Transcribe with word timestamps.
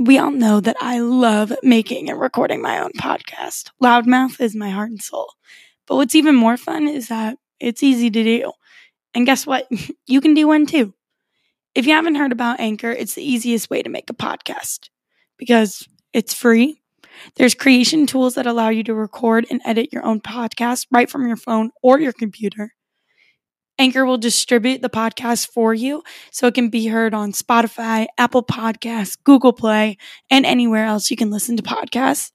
we 0.00 0.18
all 0.18 0.30
know 0.30 0.60
that 0.60 0.76
I 0.80 1.00
love 1.00 1.52
making 1.62 2.08
and 2.08 2.20
recording 2.20 2.62
my 2.62 2.78
own 2.80 2.92
podcast. 2.98 3.70
Loudmouth 3.82 4.40
is 4.40 4.54
my 4.54 4.70
heart 4.70 4.90
and 4.90 5.02
soul. 5.02 5.32
But 5.86 5.96
what's 5.96 6.14
even 6.14 6.34
more 6.34 6.56
fun 6.56 6.86
is 6.88 7.08
that 7.08 7.38
it's 7.60 7.82
easy 7.82 8.10
to 8.10 8.22
do. 8.24 8.52
And 9.14 9.26
guess 9.26 9.46
what? 9.46 9.68
You 10.06 10.20
can 10.20 10.34
do 10.34 10.46
one 10.48 10.66
too. 10.66 10.94
If 11.74 11.86
you 11.86 11.92
haven't 11.94 12.16
heard 12.16 12.32
about 12.32 12.60
Anchor, 12.60 12.90
it's 12.90 13.14
the 13.14 13.24
easiest 13.24 13.70
way 13.70 13.82
to 13.82 13.90
make 13.90 14.10
a 14.10 14.14
podcast 14.14 14.90
because 15.38 15.86
it's 16.12 16.34
free. 16.34 16.80
There's 17.36 17.54
creation 17.54 18.06
tools 18.06 18.34
that 18.36 18.46
allow 18.46 18.70
you 18.70 18.84
to 18.84 18.94
record 18.94 19.46
and 19.50 19.60
edit 19.64 19.92
your 19.92 20.04
own 20.04 20.20
podcast 20.20 20.86
right 20.90 21.10
from 21.10 21.26
your 21.26 21.36
phone 21.36 21.70
or 21.82 22.00
your 22.00 22.12
computer. 22.12 22.74
Anchor 23.78 24.04
will 24.04 24.18
distribute 24.18 24.82
the 24.82 24.90
podcast 24.90 25.50
for 25.50 25.72
you 25.72 26.02
so 26.32 26.46
it 26.46 26.54
can 26.54 26.68
be 26.68 26.88
heard 26.88 27.14
on 27.14 27.32
Spotify, 27.32 28.06
Apple 28.18 28.42
Podcasts, 28.42 29.16
Google 29.22 29.52
Play, 29.52 29.96
and 30.30 30.44
anywhere 30.44 30.84
else 30.84 31.10
you 31.10 31.16
can 31.16 31.30
listen 31.30 31.56
to 31.56 31.62
podcasts. 31.62 32.32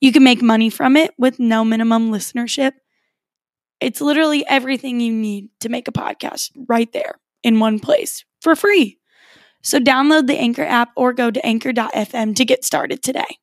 You 0.00 0.12
can 0.12 0.24
make 0.24 0.42
money 0.42 0.70
from 0.70 0.96
it 0.96 1.12
with 1.18 1.38
no 1.38 1.64
minimum 1.64 2.10
listenership. 2.10 2.72
It's 3.80 4.00
literally 4.00 4.46
everything 4.46 5.00
you 5.00 5.12
need 5.12 5.48
to 5.60 5.68
make 5.68 5.88
a 5.88 5.92
podcast 5.92 6.50
right 6.68 6.90
there 6.92 7.20
in 7.42 7.60
one 7.60 7.78
place 7.78 8.24
for 8.40 8.56
free. 8.56 8.98
So 9.62 9.78
download 9.78 10.26
the 10.26 10.38
Anchor 10.38 10.64
app 10.64 10.90
or 10.96 11.12
go 11.12 11.30
to 11.30 11.46
anchor.fm 11.46 12.34
to 12.36 12.44
get 12.44 12.64
started 12.64 13.02
today. 13.02 13.38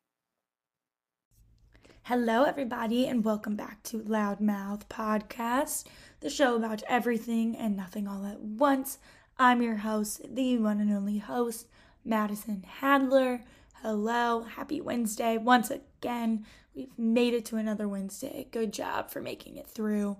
Hello, 2.10 2.42
everybody, 2.42 3.06
and 3.06 3.24
welcome 3.24 3.54
back 3.54 3.84
to 3.84 4.00
Loudmouth 4.00 4.88
Podcast, 4.88 5.84
the 6.18 6.28
show 6.28 6.56
about 6.56 6.82
everything 6.88 7.56
and 7.56 7.76
nothing 7.76 8.08
all 8.08 8.26
at 8.26 8.40
once. 8.40 8.98
I'm 9.38 9.62
your 9.62 9.76
host, 9.76 10.22
the 10.28 10.58
one 10.58 10.80
and 10.80 10.92
only 10.92 11.18
host, 11.18 11.68
Madison 12.04 12.64
Hadler. 12.80 13.42
Hello, 13.74 14.42
happy 14.42 14.80
Wednesday 14.80 15.38
once 15.38 15.70
again. 15.70 16.44
We've 16.74 16.98
made 16.98 17.32
it 17.32 17.44
to 17.44 17.58
another 17.58 17.86
Wednesday. 17.86 18.48
Good 18.50 18.72
job 18.72 19.12
for 19.12 19.20
making 19.20 19.56
it 19.56 19.68
through. 19.68 20.16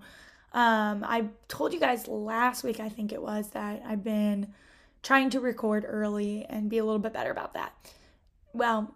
Um, 0.53 1.03
I 1.05 1.25
told 1.49 1.73
you 1.73 1.79
guys 1.81 2.07
last 2.07 2.63
week, 2.63 2.79
I 2.79 2.87
think 2.87 3.11
it 3.11 3.21
was, 3.21 3.49
that 3.49 3.83
I've 3.85 4.01
been 4.01 4.53
trying 5.03 5.29
to 5.31 5.41
record 5.41 5.83
early 5.85 6.45
and 6.47 6.69
be 6.69 6.77
a 6.77 6.85
little 6.85 6.99
bit 6.99 7.11
better 7.11 7.31
about 7.31 7.53
that. 7.55 7.73
Well, 8.53 8.95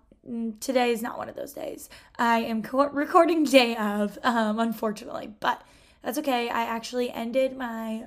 today 0.60 0.92
is 0.92 1.02
not 1.02 1.18
one 1.18 1.30
of 1.30 1.36
those 1.36 1.54
days. 1.54 1.90
I 2.18 2.40
am 2.40 2.64
co- 2.64 2.90
recording 2.90 3.44
day 3.44 3.76
of, 3.76 4.18
um, 4.24 4.60
unfortunately, 4.60 5.34
but 5.40 5.62
that's 6.02 6.18
okay. 6.20 6.50
I 6.50 6.64
actually 6.64 7.12
ended 7.12 7.58
my 7.58 8.06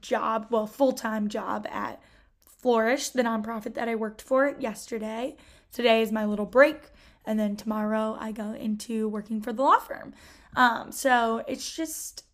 job, 0.00 0.46
well, 0.50 0.66
full 0.66 0.92
time 0.92 1.28
job 1.28 1.66
at 1.70 2.00
Flourish, 2.40 3.10
the 3.10 3.22
nonprofit 3.22 3.74
that 3.74 3.88
I 3.88 3.94
worked 3.94 4.22
for 4.22 4.56
yesterday. 4.58 5.36
Today 5.72 6.02
is 6.02 6.10
my 6.10 6.24
little 6.24 6.46
break, 6.46 6.90
and 7.24 7.38
then 7.38 7.54
tomorrow 7.56 8.16
I 8.18 8.32
go 8.32 8.52
into 8.52 9.08
working 9.08 9.40
for 9.40 9.52
the 9.52 9.62
law 9.62 9.78
firm. 9.78 10.14
Um, 10.56 10.90
so 10.90 11.44
it's 11.46 11.74
just 11.74 12.24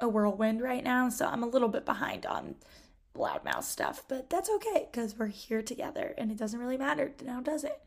a 0.00 0.08
whirlwind 0.08 0.62
right 0.62 0.82
now, 0.82 1.08
so 1.08 1.26
I'm 1.26 1.42
a 1.42 1.48
little 1.48 1.68
bit 1.68 1.84
behind 1.84 2.24
on 2.26 2.54
loudmouth 3.16 3.64
stuff, 3.64 4.02
but 4.08 4.30
that's 4.30 4.50
okay 4.50 4.88
because 4.90 5.16
we're 5.18 5.26
here 5.26 5.62
together 5.62 6.14
and 6.18 6.30
it 6.30 6.36
doesn't 6.36 6.58
really 6.58 6.76
matter 6.76 7.12
now, 7.24 7.40
does 7.40 7.64
it? 7.64 7.80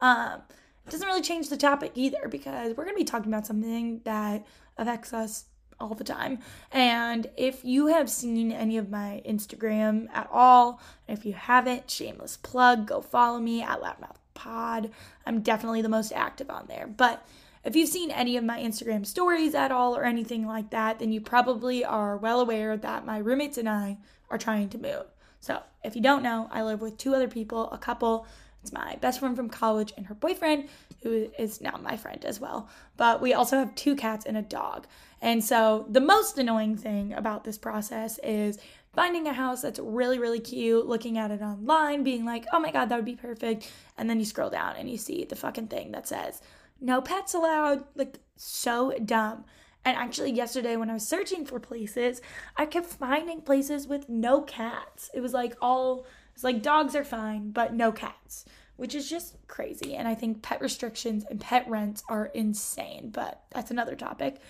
Um, 0.00 0.42
it 0.86 0.90
doesn't 0.90 1.06
really 1.06 1.22
change 1.22 1.48
the 1.48 1.56
topic 1.56 1.92
either 1.94 2.28
because 2.28 2.76
we're 2.76 2.84
going 2.84 2.96
to 2.96 3.00
be 3.00 3.04
talking 3.04 3.32
about 3.32 3.46
something 3.46 4.00
that 4.04 4.46
affects 4.76 5.12
us 5.12 5.46
all 5.80 5.94
the 5.94 6.04
time. 6.04 6.38
And 6.70 7.26
if 7.36 7.64
you 7.64 7.88
have 7.88 8.10
seen 8.10 8.52
any 8.52 8.76
of 8.76 8.90
my 8.90 9.22
Instagram 9.26 10.08
at 10.12 10.28
all, 10.30 10.80
and 11.08 11.18
if 11.18 11.24
you 11.24 11.32
haven't, 11.32 11.90
shameless 11.90 12.36
plug, 12.36 12.86
go 12.86 13.00
follow 13.00 13.40
me 13.40 13.62
at 13.62 13.80
Loudmouth 13.80 14.16
Pod. 14.34 14.90
I'm 15.26 15.40
definitely 15.40 15.82
the 15.82 15.88
most 15.88 16.12
active 16.12 16.50
on 16.50 16.66
there. 16.68 16.86
But 16.86 17.26
if 17.64 17.74
you've 17.74 17.88
seen 17.88 18.10
any 18.10 18.36
of 18.36 18.44
my 18.44 18.60
Instagram 18.60 19.06
stories 19.06 19.54
at 19.54 19.72
all 19.72 19.96
or 19.96 20.04
anything 20.04 20.46
like 20.46 20.70
that, 20.70 20.98
then 20.98 21.12
you 21.12 21.20
probably 21.20 21.84
are 21.84 22.16
well 22.16 22.40
aware 22.40 22.76
that 22.76 23.06
my 23.06 23.18
roommates 23.18 23.58
and 23.58 23.68
I 23.68 23.98
are 24.30 24.38
trying 24.38 24.68
to 24.70 24.78
move. 24.78 25.06
So, 25.40 25.62
if 25.82 25.94
you 25.94 26.02
don't 26.02 26.22
know, 26.22 26.48
I 26.50 26.62
live 26.62 26.80
with 26.80 26.96
two 26.96 27.14
other 27.14 27.28
people, 27.28 27.70
a 27.70 27.78
couple. 27.78 28.26
It's 28.64 28.72
my 28.72 28.96
best 28.96 29.20
friend 29.20 29.36
from 29.36 29.50
college 29.50 29.92
and 29.94 30.06
her 30.06 30.14
boyfriend, 30.14 30.70
who 31.02 31.30
is 31.38 31.60
now 31.60 31.78
my 31.82 31.98
friend 31.98 32.24
as 32.24 32.40
well. 32.40 32.70
But 32.96 33.20
we 33.20 33.34
also 33.34 33.58
have 33.58 33.74
two 33.74 33.94
cats 33.94 34.24
and 34.24 34.38
a 34.38 34.42
dog. 34.42 34.86
And 35.20 35.44
so, 35.44 35.84
the 35.90 36.00
most 36.00 36.38
annoying 36.38 36.78
thing 36.78 37.12
about 37.12 37.44
this 37.44 37.58
process 37.58 38.18
is 38.22 38.58
finding 38.94 39.26
a 39.26 39.34
house 39.34 39.60
that's 39.60 39.78
really, 39.78 40.18
really 40.18 40.40
cute, 40.40 40.86
looking 40.86 41.18
at 41.18 41.30
it 41.30 41.42
online, 41.42 42.04
being 42.04 42.24
like, 42.24 42.46
oh 42.54 42.58
my 42.58 42.70
God, 42.70 42.88
that 42.88 42.96
would 42.96 43.04
be 43.04 43.16
perfect. 43.16 43.70
And 43.98 44.08
then 44.08 44.18
you 44.18 44.24
scroll 44.24 44.48
down 44.48 44.76
and 44.76 44.88
you 44.88 44.96
see 44.96 45.26
the 45.26 45.36
fucking 45.36 45.68
thing 45.68 45.92
that 45.92 46.08
says, 46.08 46.40
no 46.80 47.02
pets 47.02 47.34
allowed. 47.34 47.84
Like, 47.94 48.18
so 48.36 48.94
dumb. 49.04 49.44
And 49.84 49.94
actually, 49.98 50.32
yesterday 50.32 50.76
when 50.76 50.88
I 50.88 50.94
was 50.94 51.06
searching 51.06 51.44
for 51.44 51.60
places, 51.60 52.22
I 52.56 52.64
kept 52.64 52.86
finding 52.86 53.42
places 53.42 53.86
with 53.86 54.08
no 54.08 54.40
cats. 54.40 55.10
It 55.12 55.20
was 55.20 55.34
like 55.34 55.54
all, 55.60 56.06
it's 56.34 56.44
like 56.44 56.62
dogs 56.62 56.94
are 56.96 57.04
fine, 57.04 57.50
but 57.50 57.72
no 57.72 57.92
cats, 57.92 58.44
which 58.76 58.94
is 58.94 59.08
just 59.08 59.36
crazy. 59.46 59.94
And 59.94 60.08
I 60.08 60.14
think 60.14 60.42
pet 60.42 60.60
restrictions 60.60 61.24
and 61.30 61.40
pet 61.40 61.68
rents 61.68 62.02
are 62.08 62.26
insane, 62.26 63.10
but 63.10 63.42
that's 63.50 63.70
another 63.70 63.94
topic. 63.94 64.40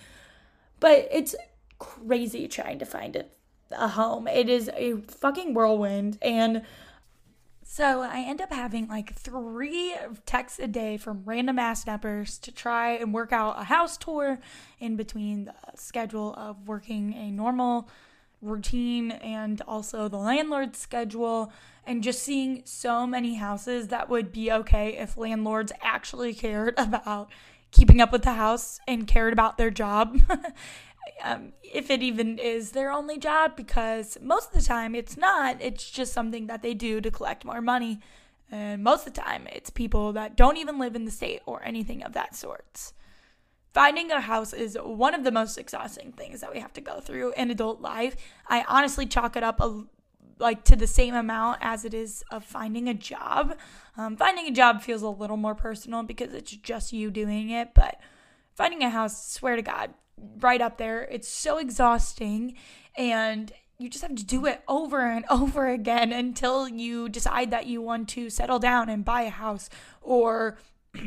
But 0.79 1.07
it's 1.11 1.35
crazy 1.79 2.47
trying 2.47 2.79
to 2.79 2.85
find 2.85 3.15
a, 3.15 3.25
a 3.71 3.89
home. 3.89 4.27
It 4.27 4.49
is 4.49 4.69
a 4.75 4.97
fucking 5.07 5.53
whirlwind. 5.53 6.17
And 6.21 6.63
so 7.63 8.01
I 8.01 8.21
end 8.21 8.41
up 8.41 8.51
having 8.51 8.87
like 8.87 9.13
three 9.13 9.95
texts 10.25 10.59
a 10.59 10.67
day 10.67 10.97
from 10.97 11.23
random 11.25 11.59
ass 11.59 11.83
snappers 11.83 12.37
to 12.39 12.51
try 12.51 12.91
and 12.91 13.13
work 13.13 13.31
out 13.31 13.59
a 13.59 13.65
house 13.65 13.97
tour 13.97 14.39
in 14.79 14.95
between 14.95 15.45
the 15.45 15.53
schedule 15.75 16.33
of 16.35 16.67
working 16.67 17.13
a 17.13 17.29
normal 17.31 17.89
routine 18.45 19.11
and 19.11 19.61
also 19.67 20.07
the 20.07 20.17
landlord's 20.17 20.79
schedule 20.79 21.51
and 21.85 22.03
just 22.03 22.23
seeing 22.23 22.61
so 22.65 23.05
many 23.05 23.35
houses 23.35 23.89
that 23.89 24.09
would 24.09 24.31
be 24.31 24.51
okay 24.51 24.97
if 24.97 25.17
landlords 25.17 25.71
actually 25.81 26.33
cared 26.33 26.73
about 26.77 27.29
keeping 27.71 27.99
up 27.99 28.11
with 28.11 28.23
the 28.23 28.33
house 28.33 28.79
and 28.87 29.07
cared 29.07 29.33
about 29.33 29.57
their 29.57 29.71
job 29.71 30.19
um, 31.23 31.53
if 31.63 31.89
it 31.89 32.01
even 32.01 32.37
is 32.37 32.71
their 32.71 32.91
only 32.91 33.17
job, 33.17 33.55
because 33.55 34.17
most 34.21 34.53
of 34.53 34.61
the 34.61 34.67
time 34.67 34.95
it's 34.95 35.17
not. 35.17 35.57
It's 35.59 35.89
just 35.89 36.13
something 36.13 36.47
that 36.47 36.61
they 36.61 36.73
do 36.73 37.01
to 37.01 37.11
collect 37.11 37.45
more 37.45 37.61
money. 37.61 37.99
And 38.51 38.83
most 38.83 39.07
of 39.07 39.13
the 39.13 39.21
time, 39.21 39.47
it's 39.51 39.69
people 39.69 40.13
that 40.13 40.35
don't 40.35 40.57
even 40.57 40.77
live 40.77 40.95
in 40.95 41.05
the 41.05 41.11
state 41.11 41.41
or 41.45 41.63
anything 41.63 42.03
of 42.03 42.13
that 42.13 42.35
sort. 42.35 42.93
Finding 43.75 44.09
a 44.09 44.21
house 44.21 44.53
is 44.53 44.77
one 44.81 45.13
of 45.13 45.25
the 45.25 45.33
most 45.33 45.57
exhausting 45.57 46.13
things 46.13 46.39
that 46.39 46.49
we 46.53 46.61
have 46.61 46.71
to 46.71 46.79
go 46.79 47.01
through 47.01 47.33
in 47.35 47.51
adult 47.51 47.81
life. 47.81 48.15
I 48.47 48.63
honestly 48.69 49.05
chalk 49.05 49.35
it 49.35 49.43
up 49.43 49.59
a, 49.59 49.83
like 50.39 50.63
to 50.63 50.77
the 50.77 50.87
same 50.87 51.13
amount 51.13 51.57
as 51.59 51.83
it 51.83 51.93
is 51.93 52.23
of 52.31 52.45
finding 52.45 52.87
a 52.87 52.93
job. 52.93 53.57
Um, 53.97 54.15
finding 54.15 54.47
a 54.47 54.51
job 54.51 54.81
feels 54.81 55.01
a 55.01 55.09
little 55.09 55.35
more 55.35 55.55
personal 55.55 56.03
because 56.03 56.33
it's 56.33 56.51
just 56.51 56.93
you 56.93 57.11
doing 57.11 57.49
it, 57.49 57.73
but 57.73 57.99
finding 58.53 58.81
a 58.81 58.89
house, 58.89 59.33
swear 59.33 59.57
to 59.57 59.61
God, 59.61 59.93
right 60.39 60.61
up 60.61 60.77
there. 60.77 61.01
It's 61.11 61.27
so 61.27 61.57
exhausting 61.57 62.55
and 62.95 63.51
you 63.77 63.89
just 63.89 64.03
have 64.03 64.15
to 64.15 64.25
do 64.25 64.45
it 64.45 64.63
over 64.69 65.01
and 65.01 65.25
over 65.29 65.67
again 65.67 66.13
until 66.13 66.69
you 66.69 67.09
decide 67.09 67.51
that 67.51 67.67
you 67.67 67.81
want 67.81 68.07
to 68.07 68.29
settle 68.29 68.57
down 68.57 68.87
and 68.87 69.03
buy 69.03 69.23
a 69.23 69.29
house 69.29 69.69
or 70.01 70.57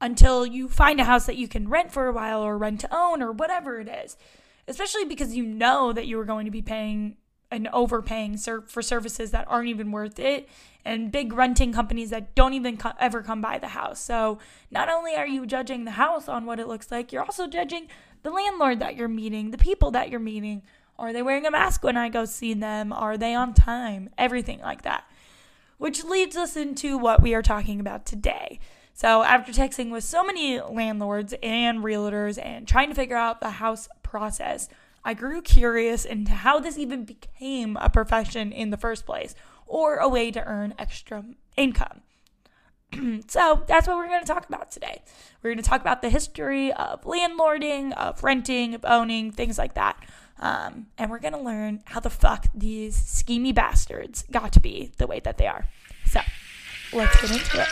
until 0.00 0.46
you 0.46 0.68
find 0.68 1.00
a 1.00 1.04
house 1.04 1.26
that 1.26 1.36
you 1.36 1.48
can 1.48 1.68
rent 1.68 1.92
for 1.92 2.06
a 2.06 2.12
while 2.12 2.42
or 2.42 2.56
rent 2.56 2.80
to 2.80 2.94
own 2.94 3.22
or 3.22 3.32
whatever 3.32 3.80
it 3.80 3.88
is. 3.88 4.16
Especially 4.66 5.04
because 5.04 5.34
you 5.34 5.44
know 5.44 5.92
that 5.92 6.06
you 6.06 6.18
are 6.20 6.24
going 6.24 6.44
to 6.44 6.50
be 6.50 6.62
paying 6.62 7.16
and 7.50 7.68
overpaying 7.72 8.36
for 8.36 8.82
services 8.82 9.30
that 9.30 9.46
aren't 9.48 9.68
even 9.68 9.90
worth 9.90 10.18
it 10.18 10.48
and 10.84 11.10
big 11.10 11.32
renting 11.32 11.72
companies 11.72 12.10
that 12.10 12.34
don't 12.34 12.54
even 12.54 12.76
co- 12.76 12.92
ever 12.98 13.22
come 13.22 13.40
by 13.40 13.58
the 13.58 13.68
house. 13.68 14.00
So, 14.00 14.38
not 14.70 14.88
only 14.88 15.14
are 15.14 15.26
you 15.26 15.46
judging 15.46 15.84
the 15.84 15.92
house 15.92 16.28
on 16.28 16.44
what 16.46 16.60
it 16.60 16.68
looks 16.68 16.90
like, 16.90 17.12
you're 17.12 17.22
also 17.22 17.46
judging 17.46 17.88
the 18.22 18.30
landlord 18.30 18.80
that 18.80 18.96
you're 18.96 19.08
meeting, 19.08 19.50
the 19.50 19.58
people 19.58 19.90
that 19.92 20.10
you're 20.10 20.20
meeting. 20.20 20.62
Are 20.98 21.12
they 21.12 21.22
wearing 21.22 21.46
a 21.46 21.50
mask 21.50 21.84
when 21.84 21.96
I 21.96 22.08
go 22.08 22.24
see 22.24 22.54
them? 22.54 22.92
Are 22.92 23.16
they 23.16 23.34
on 23.34 23.54
time? 23.54 24.10
Everything 24.18 24.60
like 24.60 24.82
that. 24.82 25.04
Which 25.78 26.04
leads 26.04 26.36
us 26.36 26.56
into 26.56 26.98
what 26.98 27.22
we 27.22 27.34
are 27.34 27.42
talking 27.42 27.78
about 27.78 28.04
today. 28.04 28.58
So, 28.98 29.22
after 29.22 29.52
texting 29.52 29.92
with 29.92 30.02
so 30.02 30.24
many 30.24 30.60
landlords 30.60 31.32
and 31.40 31.84
realtors 31.84 32.36
and 32.44 32.66
trying 32.66 32.88
to 32.88 32.96
figure 32.96 33.16
out 33.16 33.40
the 33.40 33.50
house 33.50 33.88
process, 34.02 34.68
I 35.04 35.14
grew 35.14 35.40
curious 35.40 36.04
into 36.04 36.32
how 36.32 36.58
this 36.58 36.76
even 36.76 37.04
became 37.04 37.76
a 37.76 37.90
profession 37.90 38.50
in 38.50 38.70
the 38.70 38.76
first 38.76 39.06
place 39.06 39.36
or 39.68 39.98
a 39.98 40.08
way 40.08 40.32
to 40.32 40.44
earn 40.44 40.74
extra 40.80 41.24
income. 41.56 42.00
so 43.28 43.62
that's 43.68 43.86
what 43.86 43.98
we're 43.98 44.08
going 44.08 44.24
to 44.24 44.26
talk 44.26 44.48
about 44.48 44.72
today. 44.72 45.00
We're 45.44 45.50
going 45.50 45.62
to 45.62 45.70
talk 45.70 45.80
about 45.80 46.02
the 46.02 46.10
history 46.10 46.72
of 46.72 47.02
landlording, 47.02 47.92
of 47.92 48.24
renting, 48.24 48.74
of 48.74 48.84
owning, 48.84 49.30
things 49.30 49.58
like 49.58 49.74
that. 49.74 50.04
Um, 50.40 50.86
and 50.98 51.08
we're 51.08 51.20
going 51.20 51.34
to 51.34 51.40
learn 51.40 51.82
how 51.84 52.00
the 52.00 52.10
fuck 52.10 52.46
these 52.52 52.96
schemy 52.96 53.54
bastards 53.54 54.24
got 54.32 54.52
to 54.54 54.60
be 54.60 54.90
the 54.96 55.06
way 55.06 55.20
that 55.20 55.38
they 55.38 55.46
are. 55.46 55.68
So 56.06 56.18
let's 56.92 57.20
get 57.20 57.30
into 57.30 57.60
it. 57.60 57.68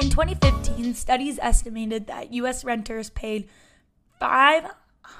In 0.00 0.10
2015, 0.10 0.94
studies 0.94 1.38
estimated 1.40 2.06
that 2.06 2.32
U.S. 2.32 2.64
renters 2.64 3.10
paid 3.10 3.48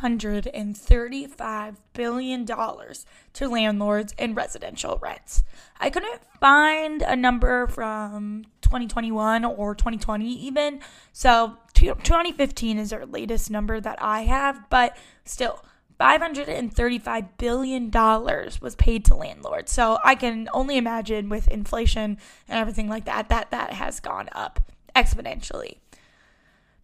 $535 0.03 1.77
billion 1.93 2.47
to 2.47 3.49
landlords 3.49 4.15
in 4.19 4.35
residential 4.35 4.99
rents. 5.01 5.45
I 5.81 5.91
couldn't 5.91 6.21
find 6.41 7.03
a 7.03 7.15
number 7.15 7.67
from 7.69 8.45
2021 8.63 9.45
or 9.45 9.75
2020 9.75 10.27
even, 10.27 10.81
so 11.13 11.57
2015 11.75 12.79
is 12.79 12.93
our 12.93 13.07
latest 13.07 13.51
number 13.51 13.81
that 13.81 13.99
I 14.03 14.23
have, 14.23 14.69
but 14.71 14.97
still. 15.25 15.65
$535 16.01 17.29
billion 17.39 17.91
was 17.93 18.75
paid 18.75 19.05
to 19.05 19.15
landlords. 19.15 19.71
So 19.71 19.99
I 20.03 20.17
can 20.17 20.49
only 20.53 20.77
imagine 20.77 21.29
with 21.29 21.47
inflation 21.47 22.19
and 22.49 22.59
everything 22.59 22.89
like 22.89 23.05
that, 23.05 23.29
that 23.29 23.53
that 23.53 23.75
has 23.75 24.01
gone 24.01 24.29
up 24.33 24.59
exponentially. 24.97 25.82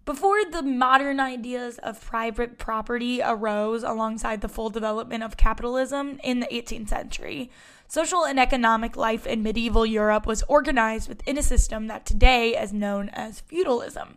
Before 0.08 0.42
the 0.42 0.62
modern 0.62 1.20
ideas 1.20 1.76
of 1.82 2.00
private 2.00 2.56
property 2.56 3.20
arose 3.22 3.82
alongside 3.82 4.40
the 4.40 4.48
full 4.48 4.70
development 4.70 5.22
of 5.22 5.36
capitalism 5.36 6.18
in 6.24 6.40
the 6.40 6.46
18th 6.46 6.88
century, 6.88 7.50
social 7.88 8.24
and 8.24 8.40
economic 8.40 8.96
life 8.96 9.26
in 9.26 9.42
medieval 9.42 9.84
Europe 9.84 10.24
was 10.24 10.42
organized 10.44 11.10
within 11.10 11.36
a 11.36 11.42
system 11.42 11.88
that 11.88 12.06
today 12.06 12.56
is 12.56 12.72
known 12.72 13.10
as 13.10 13.40
feudalism. 13.40 14.16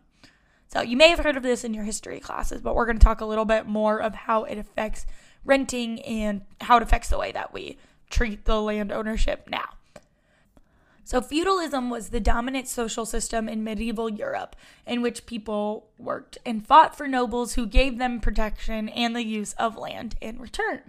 So 0.69 0.79
you 0.79 0.95
may 0.95 1.09
have 1.09 1.19
heard 1.19 1.35
of 1.35 1.43
this 1.43 1.65
in 1.65 1.73
your 1.73 1.83
history 1.83 2.21
classes, 2.21 2.61
but 2.61 2.73
we're 2.73 2.85
going 2.85 2.97
to 2.97 3.03
talk 3.03 3.19
a 3.19 3.25
little 3.25 3.43
bit 3.43 3.67
more 3.67 4.01
of 4.01 4.15
how 4.15 4.45
it 4.45 4.57
affects 4.57 5.05
renting 5.43 6.01
and 6.03 6.43
how 6.61 6.77
it 6.77 6.83
affects 6.83 7.09
the 7.09 7.19
way 7.19 7.33
that 7.33 7.51
we 7.51 7.77
treat 8.09 8.45
the 8.45 8.61
land 8.61 8.93
ownership 8.93 9.49
now. 9.51 9.67
So, 11.03 11.21
feudalism 11.21 11.89
was 11.89 12.09
the 12.09 12.19
dominant 12.19 12.68
social 12.68 13.06
system 13.06 13.50
in 13.50 13.63
medieval 13.63 14.09
Europe 14.09 14.56
in 14.86 15.01
which 15.01 15.25
people 15.25 15.89
worked 15.98 16.38
and 16.45 16.65
fought 16.65 16.95
for 16.95 17.07
nobles 17.07 17.53
who 17.53 17.65
gave 17.65 17.98
them 17.98 18.19
protection 18.19 18.88
and 18.89 19.15
the 19.15 19.25
use 19.25 19.53
of 19.53 19.77
land 19.77 20.15
in 20.21 20.39
return. 20.39 20.81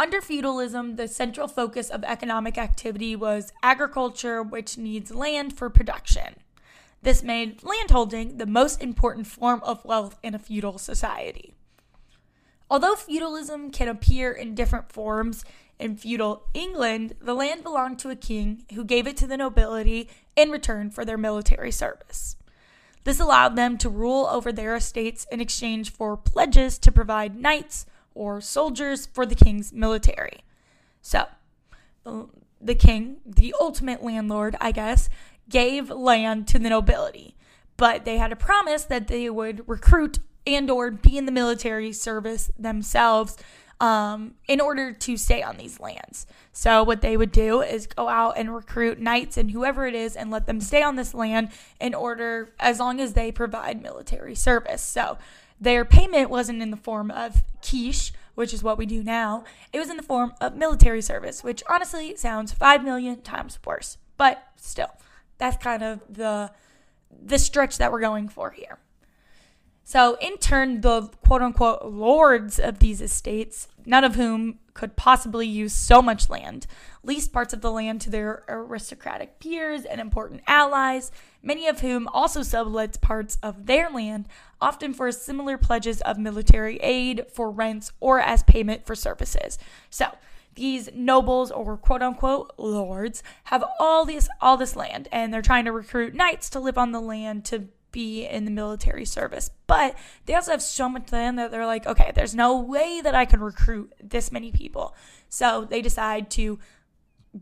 Under 0.00 0.20
feudalism, 0.20 0.94
the 0.94 1.08
central 1.08 1.48
focus 1.48 1.90
of 1.90 2.04
economic 2.04 2.56
activity 2.56 3.16
was 3.16 3.52
agriculture, 3.62 4.42
which 4.42 4.78
needs 4.78 5.12
land 5.12 5.58
for 5.58 5.68
production. 5.68 6.36
This 7.02 7.22
made 7.22 7.64
landholding 7.64 8.38
the 8.38 8.46
most 8.46 8.80
important 8.80 9.26
form 9.26 9.60
of 9.64 9.84
wealth 9.84 10.16
in 10.22 10.34
a 10.34 10.38
feudal 10.38 10.78
society. 10.78 11.54
Although 12.70 12.94
feudalism 12.94 13.70
can 13.70 13.88
appear 13.88 14.30
in 14.30 14.54
different 14.54 14.92
forms, 14.92 15.44
in 15.78 15.96
feudal 15.96 16.44
England, 16.54 17.14
the 17.20 17.34
land 17.34 17.62
belonged 17.62 17.98
to 18.00 18.10
a 18.10 18.16
king 18.16 18.64
who 18.74 18.84
gave 18.84 19.06
it 19.06 19.16
to 19.18 19.26
the 19.26 19.36
nobility 19.36 20.08
in 20.36 20.50
return 20.50 20.90
for 20.90 21.04
their 21.04 21.18
military 21.18 21.70
service. 21.70 22.36
This 23.04 23.20
allowed 23.20 23.56
them 23.56 23.78
to 23.78 23.88
rule 23.88 24.26
over 24.26 24.52
their 24.52 24.74
estates 24.74 25.26
in 25.30 25.40
exchange 25.40 25.90
for 25.90 26.16
pledges 26.16 26.78
to 26.80 26.92
provide 26.92 27.36
knights 27.36 27.86
or 28.14 28.40
soldiers 28.40 29.06
for 29.06 29.24
the 29.24 29.34
king's 29.34 29.72
military. 29.72 30.40
So, 31.00 31.26
the 32.60 32.74
king, 32.74 33.18
the 33.24 33.54
ultimate 33.60 34.02
landlord, 34.02 34.56
I 34.60 34.72
guess, 34.72 35.08
gave 35.48 35.90
land 35.90 36.48
to 36.48 36.58
the 36.58 36.70
nobility, 36.70 37.36
but 37.76 38.04
they 38.04 38.18
had 38.18 38.32
a 38.32 38.36
promise 38.36 38.84
that 38.84 39.08
they 39.08 39.30
would 39.30 39.66
recruit 39.68 40.18
and 40.46 40.70
or 40.70 40.90
be 40.90 41.16
in 41.16 41.26
the 41.26 41.32
military 41.32 41.92
service 41.92 42.50
themselves 42.58 43.36
um, 43.80 44.34
in 44.48 44.60
order 44.60 44.92
to 44.92 45.16
stay 45.16 45.42
on 45.42 45.56
these 45.56 45.78
lands. 45.78 46.26
So 46.52 46.82
what 46.82 47.00
they 47.00 47.16
would 47.16 47.30
do 47.30 47.62
is 47.62 47.86
go 47.86 48.08
out 48.08 48.34
and 48.36 48.54
recruit 48.54 48.98
knights 48.98 49.36
and 49.36 49.50
whoever 49.50 49.86
it 49.86 49.94
is 49.94 50.16
and 50.16 50.30
let 50.30 50.46
them 50.46 50.60
stay 50.60 50.82
on 50.82 50.96
this 50.96 51.14
land 51.14 51.50
in 51.80 51.94
order 51.94 52.52
as 52.58 52.80
long 52.80 53.00
as 53.00 53.12
they 53.12 53.30
provide 53.30 53.80
military 53.80 54.34
service. 54.34 54.82
So 54.82 55.18
their 55.60 55.84
payment 55.84 56.30
wasn't 56.30 56.62
in 56.62 56.70
the 56.70 56.76
form 56.76 57.10
of 57.10 57.42
quiche, 57.62 58.12
which 58.34 58.52
is 58.52 58.62
what 58.62 58.78
we 58.78 58.86
do 58.86 59.02
now. 59.02 59.44
It 59.72 59.78
was 59.78 59.90
in 59.90 59.96
the 59.96 60.02
form 60.02 60.32
of 60.40 60.56
military 60.56 61.02
service, 61.02 61.44
which 61.44 61.62
honestly 61.68 62.16
sounds 62.16 62.52
5 62.52 62.84
million 62.84 63.20
times 63.22 63.58
worse. 63.64 63.98
But 64.16 64.42
still, 64.56 64.90
that's 65.38 65.56
kind 65.62 65.82
of 65.82 66.00
the 66.08 66.50
the 67.20 67.38
stretch 67.38 67.78
that 67.78 67.90
we're 67.90 68.00
going 68.00 68.28
for 68.28 68.50
here. 68.50 68.78
So, 69.88 70.18
in 70.20 70.36
turn, 70.36 70.82
the 70.82 71.08
quote 71.26 71.40
unquote 71.40 71.86
lords 71.86 72.58
of 72.58 72.78
these 72.78 73.00
estates, 73.00 73.68
none 73.86 74.04
of 74.04 74.16
whom 74.16 74.58
could 74.74 74.96
possibly 74.96 75.46
use 75.46 75.72
so 75.72 76.02
much 76.02 76.28
land, 76.28 76.66
leased 77.02 77.32
parts 77.32 77.54
of 77.54 77.62
the 77.62 77.72
land 77.72 78.02
to 78.02 78.10
their 78.10 78.44
aristocratic 78.50 79.40
peers 79.40 79.86
and 79.86 79.98
important 79.98 80.42
allies, 80.46 81.10
many 81.42 81.66
of 81.66 81.80
whom 81.80 82.06
also 82.08 82.42
sublet 82.42 83.00
parts 83.00 83.38
of 83.42 83.64
their 83.64 83.88
land, 83.88 84.28
often 84.60 84.92
for 84.92 85.10
similar 85.10 85.56
pledges 85.56 86.02
of 86.02 86.18
military 86.18 86.76
aid, 86.82 87.24
for 87.32 87.50
rents, 87.50 87.90
or 87.98 88.20
as 88.20 88.42
payment 88.42 88.84
for 88.84 88.94
services. 88.94 89.56
So, 89.88 90.18
these 90.54 90.90
nobles 90.92 91.50
or 91.50 91.78
quote 91.78 92.02
unquote 92.02 92.52
lords 92.58 93.22
have 93.44 93.64
all 93.80 94.04
this 94.04 94.28
all 94.42 94.58
this 94.58 94.76
land 94.76 95.08
and 95.10 95.32
they're 95.32 95.40
trying 95.40 95.64
to 95.64 95.72
recruit 95.72 96.14
knights 96.14 96.50
to 96.50 96.60
live 96.60 96.76
on 96.76 96.92
the 96.92 97.00
land 97.00 97.46
to 97.46 97.68
be 97.98 98.24
in 98.24 98.44
the 98.44 98.50
military 98.52 99.04
service. 99.04 99.50
But 99.66 99.96
they 100.26 100.34
also 100.34 100.52
have 100.52 100.62
so 100.62 100.88
much 100.88 101.10
land 101.10 101.36
that 101.40 101.50
they're 101.50 101.66
like, 101.66 101.84
okay, 101.84 102.12
there's 102.14 102.32
no 102.32 102.56
way 102.56 103.00
that 103.02 103.12
I 103.12 103.24
can 103.24 103.40
recruit 103.40 103.92
this 104.00 104.30
many 104.30 104.52
people. 104.52 104.94
So 105.28 105.66
they 105.68 105.82
decide 105.82 106.30
to 106.32 106.60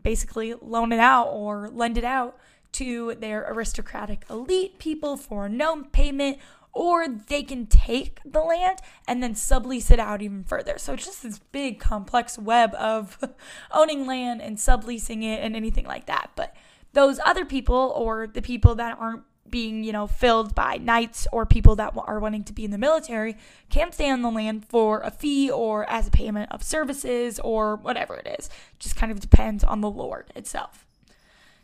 basically 0.01 0.55
loan 0.59 0.91
it 0.91 0.99
out 0.99 1.27
or 1.27 1.69
lend 1.69 1.95
it 1.95 2.03
out 2.03 2.39
to 2.73 3.13
their 3.19 3.45
aristocratic 3.47 4.25
elite 4.31 4.79
people 4.79 5.15
for 5.15 5.47
no 5.47 5.83
payment 5.91 6.39
or 6.73 7.07
they 7.07 7.43
can 7.43 7.67
take 7.67 8.19
the 8.25 8.41
land 8.41 8.79
and 9.07 9.21
then 9.21 9.35
sublease 9.35 9.91
it 9.91 9.99
out 9.99 10.23
even 10.23 10.43
further. 10.43 10.79
So 10.79 10.93
it's 10.93 11.05
just 11.05 11.21
this 11.21 11.37
big 11.51 11.79
complex 11.79 12.39
web 12.39 12.73
of 12.73 13.19
owning 13.71 14.07
land 14.07 14.41
and 14.41 14.57
subleasing 14.57 15.23
it 15.23 15.39
and 15.43 15.55
anything 15.55 15.85
like 15.85 16.07
that. 16.07 16.31
But 16.35 16.55
those 16.93 17.19
other 17.23 17.45
people 17.45 17.93
or 17.95 18.25
the 18.25 18.41
people 18.41 18.73
that 18.75 18.97
aren't 18.99 19.23
being, 19.49 19.83
you 19.83 19.91
know, 19.91 20.07
filled 20.07 20.55
by 20.55 20.77
knights 20.77 21.27
or 21.31 21.45
people 21.45 21.75
that 21.77 21.93
are 21.95 22.19
wanting 22.19 22.43
to 22.45 22.53
be 22.53 22.65
in 22.65 22.71
the 22.71 22.77
military 22.77 23.37
can 23.69 23.91
stay 23.91 24.09
on 24.09 24.21
the 24.21 24.31
land 24.31 24.65
for 24.65 25.01
a 25.01 25.11
fee 25.11 25.49
or 25.49 25.89
as 25.89 26.07
a 26.07 26.11
payment 26.11 26.51
of 26.51 26.63
services 26.63 27.39
or 27.39 27.75
whatever 27.77 28.15
it 28.15 28.37
is. 28.39 28.49
Just 28.79 28.95
kind 28.95 29.11
of 29.11 29.19
depends 29.19 29.63
on 29.63 29.81
the 29.81 29.89
lord 29.89 30.31
itself. 30.35 30.85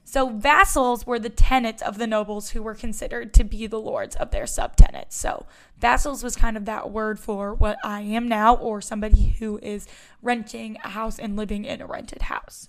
So 0.06 0.30
vassals 0.30 1.08
were 1.08 1.18
the 1.18 1.30
tenants 1.30 1.82
of 1.82 1.98
the 1.98 2.08
nobles 2.08 2.50
who 2.50 2.62
were 2.62 2.76
considered 2.76 3.34
to 3.36 3.44
be 3.44 3.68
the 3.68 3.80
lords 3.80 4.16
of 4.16 4.32
their 4.32 4.44
subtenants. 4.44 5.14
So 5.14 5.46
vassals 5.80 6.24
was 6.24 6.36
kind 6.36 6.58
of 6.58 6.66
that 6.66 6.92
word 6.92 7.20
for 7.20 7.54
what 7.54 7.78
I 7.84 8.02
am 8.02 8.28
now, 8.28 8.56
or 8.56 8.82
somebody 8.82 9.36
who 9.40 9.60
is 9.64 9.88
renting 10.22 10.78
a 10.84 10.90
house 10.90 11.18
and 11.18 11.36
living 11.36 11.64
in 11.66 11.82
a 11.82 11.88
rented 11.88 12.24
house. 12.24 12.68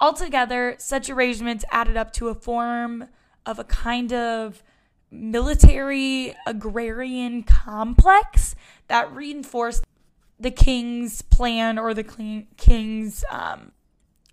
Altogether, 0.00 0.74
such 0.78 1.08
arrangements 1.08 1.64
added 1.70 1.96
up 1.96 2.12
to 2.14 2.28
a 2.28 2.34
form 2.34 3.08
of 3.46 3.58
a 3.58 3.64
kind 3.64 4.12
of 4.12 4.62
military 5.10 6.34
agrarian 6.46 7.42
complex 7.42 8.56
that 8.88 9.12
reinforced 9.14 9.84
the 10.38 10.50
king's 10.50 11.22
plan 11.22 11.78
or 11.78 11.94
the 11.94 12.44
king's 12.56 13.24
um, 13.30 13.72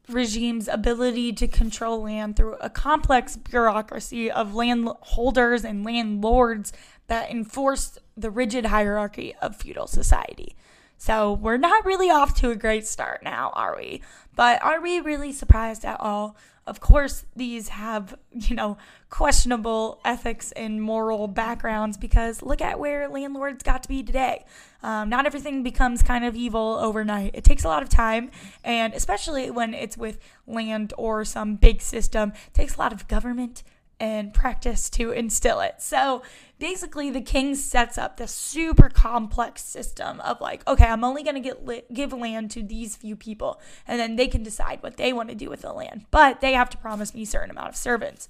regime's 0.09 0.67
ability 0.67 1.31
to 1.33 1.47
control 1.47 2.01
land 2.01 2.35
through 2.35 2.55
a 2.55 2.69
complex 2.69 3.35
bureaucracy 3.37 4.29
of 4.29 4.55
landholders 4.55 5.63
and 5.63 5.85
landlords 5.85 6.73
that 7.07 7.29
enforced 7.29 7.99
the 8.17 8.29
rigid 8.29 8.65
hierarchy 8.65 9.35
of 9.41 9.55
feudal 9.55 9.87
society. 9.87 10.55
So 10.97 11.33
we're 11.33 11.57
not 11.57 11.85
really 11.85 12.09
off 12.09 12.35
to 12.41 12.51
a 12.51 12.55
great 12.55 12.85
start 12.85 13.23
now, 13.23 13.51
are 13.55 13.75
we? 13.75 14.01
But 14.35 14.61
are 14.61 14.79
we 14.79 14.99
really 14.99 15.31
surprised 15.31 15.83
at 15.83 15.99
all? 15.99 16.35
Of 16.67 16.79
course, 16.79 17.25
these 17.35 17.69
have, 17.69 18.15
you 18.31 18.55
know, 18.55 18.77
questionable 19.09 19.99
ethics 20.05 20.51
and 20.51 20.81
moral 20.81 21.27
backgrounds 21.27 21.97
because 21.97 22.41
look 22.41 22.61
at 22.61 22.79
where 22.79 23.07
landlords 23.09 23.63
got 23.63 23.83
to 23.83 23.89
be 23.89 24.03
today. 24.03 24.45
Um, 24.83 25.09
not 25.09 25.25
everything 25.25 25.63
becomes 25.63 26.01
kind 26.03 26.23
of 26.23 26.35
evil 26.35 26.77
overnight. 26.79 27.31
It 27.33 27.43
takes 27.43 27.63
a 27.63 27.67
lot 27.67 27.83
of 27.83 27.89
time, 27.89 28.31
and 28.63 28.93
especially 28.93 29.49
when 29.49 29.73
it's 29.73 29.97
with 29.97 30.19
land 30.47 30.93
or 30.97 31.25
some 31.25 31.55
big 31.55 31.81
system, 31.81 32.33
it 32.47 32.53
takes 32.53 32.75
a 32.75 32.79
lot 32.79 32.93
of 32.93 33.07
government 33.07 33.63
and 34.01 34.33
practice 34.33 34.89
to 34.89 35.11
instill 35.11 35.59
it. 35.59 35.75
So 35.77 36.23
basically, 36.57 37.11
the 37.11 37.21
king 37.21 37.53
sets 37.53 37.99
up 37.99 38.17
this 38.17 38.33
super 38.33 38.89
complex 38.89 39.63
system 39.63 40.19
of 40.21 40.41
like, 40.41 40.67
okay, 40.67 40.85
I'm 40.85 41.03
only 41.03 41.21
going 41.21 41.35
to 41.35 41.39
get 41.39 41.63
li- 41.67 41.83
give 41.93 42.11
land 42.11 42.49
to 42.51 42.63
these 42.63 42.95
few 42.95 43.15
people, 43.15 43.61
and 43.87 43.99
then 43.99 44.15
they 44.15 44.27
can 44.27 44.41
decide 44.41 44.81
what 44.81 44.97
they 44.97 45.13
want 45.13 45.29
to 45.29 45.35
do 45.35 45.51
with 45.51 45.61
the 45.61 45.71
land. 45.71 46.07
But 46.09 46.41
they 46.41 46.53
have 46.53 46.71
to 46.71 46.77
promise 46.77 47.13
me 47.13 47.21
a 47.21 47.25
certain 47.27 47.51
amount 47.51 47.69
of 47.69 47.75
servants 47.75 48.27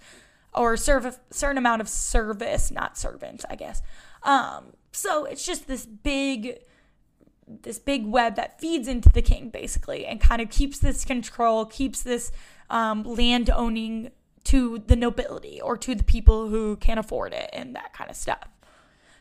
or 0.54 0.76
serve 0.76 1.06
a 1.06 1.16
certain 1.30 1.58
amount 1.58 1.80
of 1.80 1.88
service, 1.88 2.70
not 2.70 2.98
servants, 2.98 3.46
I 3.50 3.56
guess. 3.56 3.82
Um, 4.24 4.74
so 4.92 5.24
it's 5.24 5.46
just 5.46 5.68
this 5.68 5.86
big 5.86 6.60
this 7.64 7.80
big 7.80 8.06
web 8.06 8.36
that 8.36 8.60
feeds 8.60 8.88
into 8.88 9.10
the 9.10 9.22
king 9.22 9.50
basically 9.50 10.06
and 10.06 10.22
kind 10.22 10.42
of 10.42 10.50
keeps 10.50 10.80
this 10.80 11.04
control 11.04 11.66
keeps 11.66 12.02
this 12.02 12.32
um, 12.70 13.04
land 13.04 13.50
owning 13.50 14.10
to 14.46 14.80
the 14.88 14.96
nobility 14.96 15.62
or 15.62 15.78
to 15.78 15.96
the 15.96 16.04
people 16.04 16.50
who 16.50 16.76
can't 16.78 17.00
afford 17.00 17.34
it 17.34 17.50
and 17.54 17.76
that 17.76 17.94
kind 17.94 18.10
of 18.10 18.16
stuff. 18.16 18.48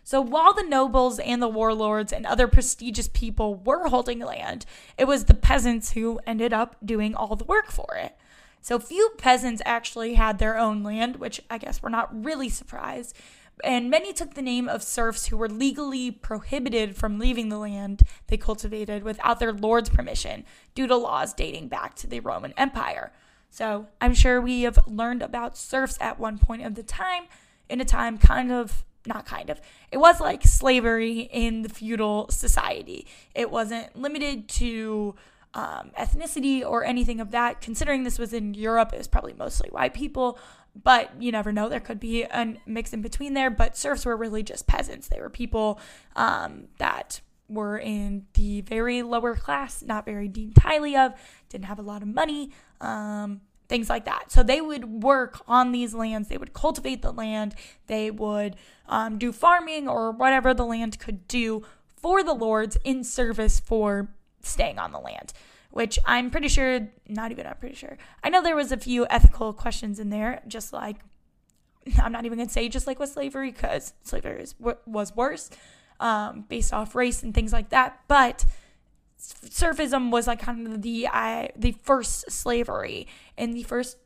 So 0.02 0.20
while 0.20 0.54
the 0.54 0.62
nobles 0.62 1.18
and 1.18 1.40
the 1.40 1.48
warlords 1.48 2.12
and 2.12 2.26
other 2.26 2.48
prestigious 2.48 3.08
people 3.08 3.56
were 3.56 3.88
holding 3.88 4.18
land, 4.18 4.66
it 4.98 5.06
was 5.06 5.24
the 5.24 5.34
peasants 5.34 5.92
who 5.92 6.20
ended 6.26 6.52
up 6.52 6.76
doing 6.84 7.14
all 7.14 7.36
the 7.36 7.44
work 7.44 7.70
for 7.70 7.94
it. 7.96 8.16
So 8.60 8.78
few 8.78 9.10
peasants 9.18 9.62
actually 9.64 10.14
had 10.14 10.38
their 10.38 10.58
own 10.58 10.82
land, 10.82 11.16
which 11.16 11.40
I 11.48 11.58
guess 11.58 11.82
we're 11.82 11.90
not 11.90 12.24
really 12.24 12.48
surprised. 12.48 13.16
And 13.62 13.90
many 13.90 14.12
took 14.12 14.34
the 14.34 14.42
name 14.42 14.68
of 14.68 14.82
serfs 14.82 15.26
who 15.26 15.36
were 15.36 15.48
legally 15.48 16.10
prohibited 16.10 16.96
from 16.96 17.18
leaving 17.18 17.48
the 17.48 17.58
land 17.58 18.02
they 18.26 18.36
cultivated 18.36 19.02
without 19.02 19.38
their 19.38 19.52
lord's 19.52 19.90
permission 19.90 20.44
due 20.74 20.86
to 20.86 20.96
laws 20.96 21.34
dating 21.34 21.68
back 21.68 21.94
to 21.96 22.06
the 22.06 22.20
Roman 22.20 22.54
Empire. 22.56 23.12
So 23.50 23.86
I'm 24.00 24.14
sure 24.14 24.40
we 24.40 24.62
have 24.62 24.78
learned 24.86 25.22
about 25.22 25.56
serfs 25.56 25.98
at 26.00 26.18
one 26.18 26.38
point 26.38 26.64
of 26.64 26.74
the 26.76 26.82
time, 26.82 27.24
in 27.68 27.80
a 27.80 27.84
time 27.84 28.16
kind 28.16 28.50
of, 28.52 28.84
not 29.06 29.26
kind 29.26 29.50
of, 29.50 29.60
it 29.90 29.98
was 29.98 30.20
like 30.20 30.44
slavery 30.44 31.20
in 31.32 31.62
the 31.62 31.68
feudal 31.68 32.28
society. 32.30 33.06
It 33.34 33.50
wasn't 33.50 33.96
limited 33.96 34.48
to 34.48 35.14
um, 35.54 35.90
ethnicity 35.98 36.64
or 36.64 36.84
anything 36.84 37.20
of 37.20 37.32
that. 37.32 37.60
Considering 37.60 38.04
this 38.04 38.18
was 38.18 38.32
in 38.32 38.54
Europe, 38.54 38.92
it 38.92 38.98
was 38.98 39.08
probably 39.08 39.32
mostly 39.32 39.68
white 39.70 39.94
people, 39.94 40.38
but 40.80 41.10
you 41.20 41.32
never 41.32 41.52
know. 41.52 41.68
There 41.68 41.80
could 41.80 41.98
be 41.98 42.22
a 42.22 42.54
mix 42.66 42.92
in 42.92 43.02
between 43.02 43.34
there. 43.34 43.50
But 43.50 43.76
serfs 43.76 44.06
were 44.06 44.16
really 44.16 44.44
just 44.44 44.68
peasants. 44.68 45.08
They 45.08 45.20
were 45.20 45.30
people 45.30 45.80
um, 46.14 46.68
that 46.78 47.20
were 47.50 47.78
in 47.78 48.26
the 48.34 48.60
very 48.62 49.02
lower 49.02 49.34
class, 49.34 49.82
not 49.82 50.04
very 50.04 50.28
deemed 50.28 50.58
highly 50.58 50.96
of, 50.96 51.12
didn't 51.48 51.66
have 51.66 51.78
a 51.78 51.82
lot 51.82 52.02
of 52.02 52.08
money, 52.08 52.50
um, 52.80 53.40
things 53.68 53.88
like 53.88 54.04
that. 54.04 54.30
So 54.30 54.42
they 54.42 54.60
would 54.60 55.02
work 55.02 55.40
on 55.46 55.72
these 55.72 55.94
lands, 55.94 56.28
they 56.28 56.38
would 56.38 56.52
cultivate 56.52 57.02
the 57.02 57.12
land, 57.12 57.54
they 57.86 58.10
would 58.10 58.56
um, 58.88 59.18
do 59.18 59.32
farming 59.32 59.88
or 59.88 60.10
whatever 60.10 60.54
the 60.54 60.64
land 60.64 60.98
could 60.98 61.26
do 61.28 61.62
for 61.96 62.22
the 62.22 62.34
lords 62.34 62.76
in 62.84 63.04
service 63.04 63.60
for 63.60 64.10
staying 64.42 64.78
on 64.78 64.92
the 64.92 64.98
land. 64.98 65.32
Which 65.70 66.00
I'm 66.04 66.30
pretty 66.30 66.48
sure, 66.48 66.88
not 67.08 67.30
even 67.30 67.46
I'm 67.46 67.56
pretty 67.56 67.76
sure. 67.76 67.96
I 68.24 68.28
know 68.28 68.42
there 68.42 68.56
was 68.56 68.72
a 68.72 68.76
few 68.76 69.06
ethical 69.08 69.52
questions 69.52 70.00
in 70.00 70.10
there, 70.10 70.42
just 70.48 70.72
like 70.72 70.96
I'm 72.02 72.12
not 72.12 72.24
even 72.24 72.38
gonna 72.38 72.50
say 72.50 72.68
just 72.68 72.86
like 72.86 72.98
with 72.98 73.10
slavery 73.10 73.52
because 73.52 73.94
slavery 74.02 74.44
was 74.86 75.14
worse, 75.14 75.50
um, 76.00 76.46
based 76.48 76.72
off 76.72 76.94
race 76.94 77.22
and 77.22 77.32
things 77.34 77.52
like 77.52 77.68
that. 77.68 78.00
But 78.08 78.44
serfism 79.18 80.10
was 80.10 80.26
like 80.26 80.40
kind 80.40 80.66
of 80.66 80.82
the 80.82 81.06
uh, 81.06 81.48
the 81.54 81.72
first 81.82 82.30
slavery 82.30 83.06
and 83.38 83.54
the 83.54 83.62
first 83.62 83.98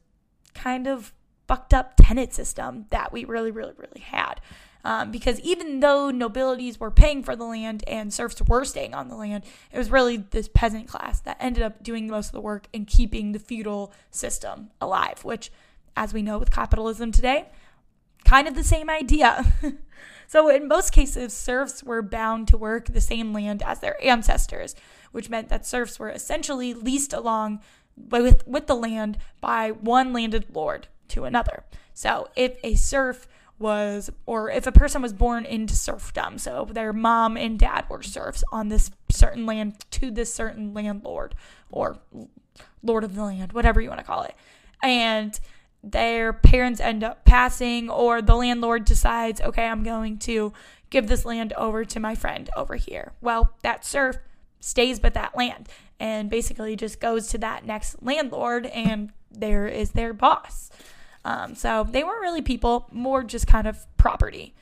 kind 0.54 0.86
of 0.86 1.12
fucked 1.46 1.72
up 1.74 1.94
tenant 1.96 2.32
system 2.32 2.86
that 2.90 3.12
we 3.12 3.24
really, 3.24 3.50
really, 3.50 3.74
really 3.76 4.00
had. 4.00 4.40
Um, 4.86 5.10
because 5.10 5.40
even 5.40 5.80
though 5.80 6.10
nobilities 6.10 6.78
were 6.78 6.90
paying 6.90 7.22
for 7.22 7.34
the 7.34 7.44
land 7.44 7.84
and 7.86 8.12
serfs 8.12 8.42
were 8.42 8.66
staying 8.66 8.94
on 8.94 9.08
the 9.08 9.16
land, 9.16 9.44
it 9.72 9.78
was 9.78 9.90
really 9.90 10.18
this 10.18 10.48
peasant 10.52 10.88
class 10.88 11.20
that 11.20 11.38
ended 11.40 11.62
up 11.62 11.82
doing 11.82 12.06
most 12.06 12.26
of 12.26 12.32
the 12.32 12.40
work 12.40 12.66
and 12.74 12.86
keeping 12.86 13.32
the 13.32 13.38
feudal 13.38 13.92
system 14.10 14.70
alive, 14.82 15.24
which, 15.24 15.50
as 15.96 16.12
we 16.12 16.20
know 16.20 16.38
with 16.38 16.50
capitalism 16.50 17.12
today, 17.12 17.46
kind 18.26 18.46
of 18.46 18.54
the 18.54 18.64
same 18.64 18.90
idea. 18.90 19.54
so, 20.26 20.48
in 20.48 20.68
most 20.68 20.92
cases, 20.92 21.32
serfs 21.32 21.82
were 21.82 22.02
bound 22.02 22.48
to 22.48 22.56
work 22.56 22.86
the 22.86 23.00
same 23.00 23.32
land 23.32 23.62
as 23.62 23.80
their 23.80 24.02
ancestors, 24.04 24.74
which 25.12 25.30
meant 25.30 25.48
that 25.48 25.66
serfs 25.66 25.98
were 25.98 26.10
essentially 26.10 26.74
leased 26.74 27.12
along 27.12 27.60
with, 27.96 28.46
with 28.46 28.66
the 28.66 28.74
land 28.74 29.18
by 29.40 29.70
one 29.70 30.12
landed 30.12 30.46
lord 30.52 30.88
to 31.08 31.24
another. 31.24 31.64
So 31.92 32.28
if 32.36 32.56
a 32.64 32.74
serf 32.74 33.28
was, 33.58 34.10
or 34.26 34.50
if 34.50 34.66
a 34.66 34.72
person 34.72 35.00
was 35.00 35.12
born 35.12 35.44
into 35.44 35.74
serfdom, 35.74 36.38
so 36.38 36.66
their 36.70 36.92
mom 36.92 37.36
and 37.36 37.58
dad 37.58 37.86
were 37.88 38.02
serfs 38.02 38.42
on 38.50 38.68
this 38.68 38.90
certain 39.10 39.46
land 39.46 39.78
to 39.92 40.10
this 40.10 40.34
certain 40.34 40.74
landlord 40.74 41.34
or 41.70 41.98
lord 42.82 43.04
of 43.04 43.14
the 43.14 43.22
land, 43.22 43.52
whatever 43.52 43.80
you 43.80 43.88
want 43.88 44.00
to 44.00 44.06
call 44.06 44.22
it, 44.22 44.34
and 44.82 45.38
their 45.92 46.32
parents 46.32 46.80
end 46.80 47.04
up 47.04 47.24
passing, 47.24 47.90
or 47.90 48.22
the 48.22 48.34
landlord 48.34 48.84
decides, 48.84 49.40
okay, 49.40 49.66
I'm 49.66 49.82
going 49.82 50.18
to 50.20 50.52
give 50.90 51.08
this 51.08 51.24
land 51.24 51.52
over 51.54 51.84
to 51.84 52.00
my 52.00 52.14
friend 52.14 52.48
over 52.56 52.76
here. 52.76 53.12
Well, 53.20 53.54
that 53.62 53.84
serf 53.84 54.16
stays 54.60 55.02
with 55.02 55.14
that 55.14 55.36
land 55.36 55.68
and 56.00 56.30
basically 56.30 56.76
just 56.76 57.00
goes 57.00 57.28
to 57.28 57.38
that 57.38 57.66
next 57.66 58.02
landlord 58.02 58.66
and 58.66 59.12
there 59.30 59.66
is 59.66 59.90
their 59.90 60.12
boss. 60.12 60.70
Um, 61.24 61.54
so 61.54 61.86
they 61.88 62.04
weren't 62.04 62.20
really 62.20 62.42
people, 62.42 62.88
more 62.92 63.22
just 63.22 63.46
kind 63.46 63.66
of 63.66 63.86
property. 63.96 64.54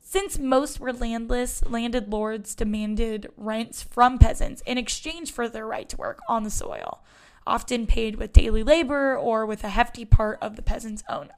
Since 0.00 0.38
most 0.38 0.78
were 0.78 0.92
landless, 0.92 1.64
landed 1.64 2.12
lords 2.12 2.54
demanded 2.54 3.30
rents 3.36 3.82
from 3.82 4.18
peasants 4.18 4.62
in 4.66 4.78
exchange 4.78 5.32
for 5.32 5.48
their 5.48 5.66
right 5.66 5.88
to 5.88 5.96
work 5.96 6.20
on 6.28 6.44
the 6.44 6.50
soil, 6.50 7.02
often 7.46 7.86
paid 7.86 8.16
with 8.16 8.32
daily 8.32 8.62
labor 8.62 9.16
or 9.16 9.46
with 9.46 9.64
a 9.64 9.68
hefty 9.68 10.04
part 10.04 10.38
of 10.40 10.56
the 10.56 10.62
peasant's 10.62 11.04
own 11.08 11.30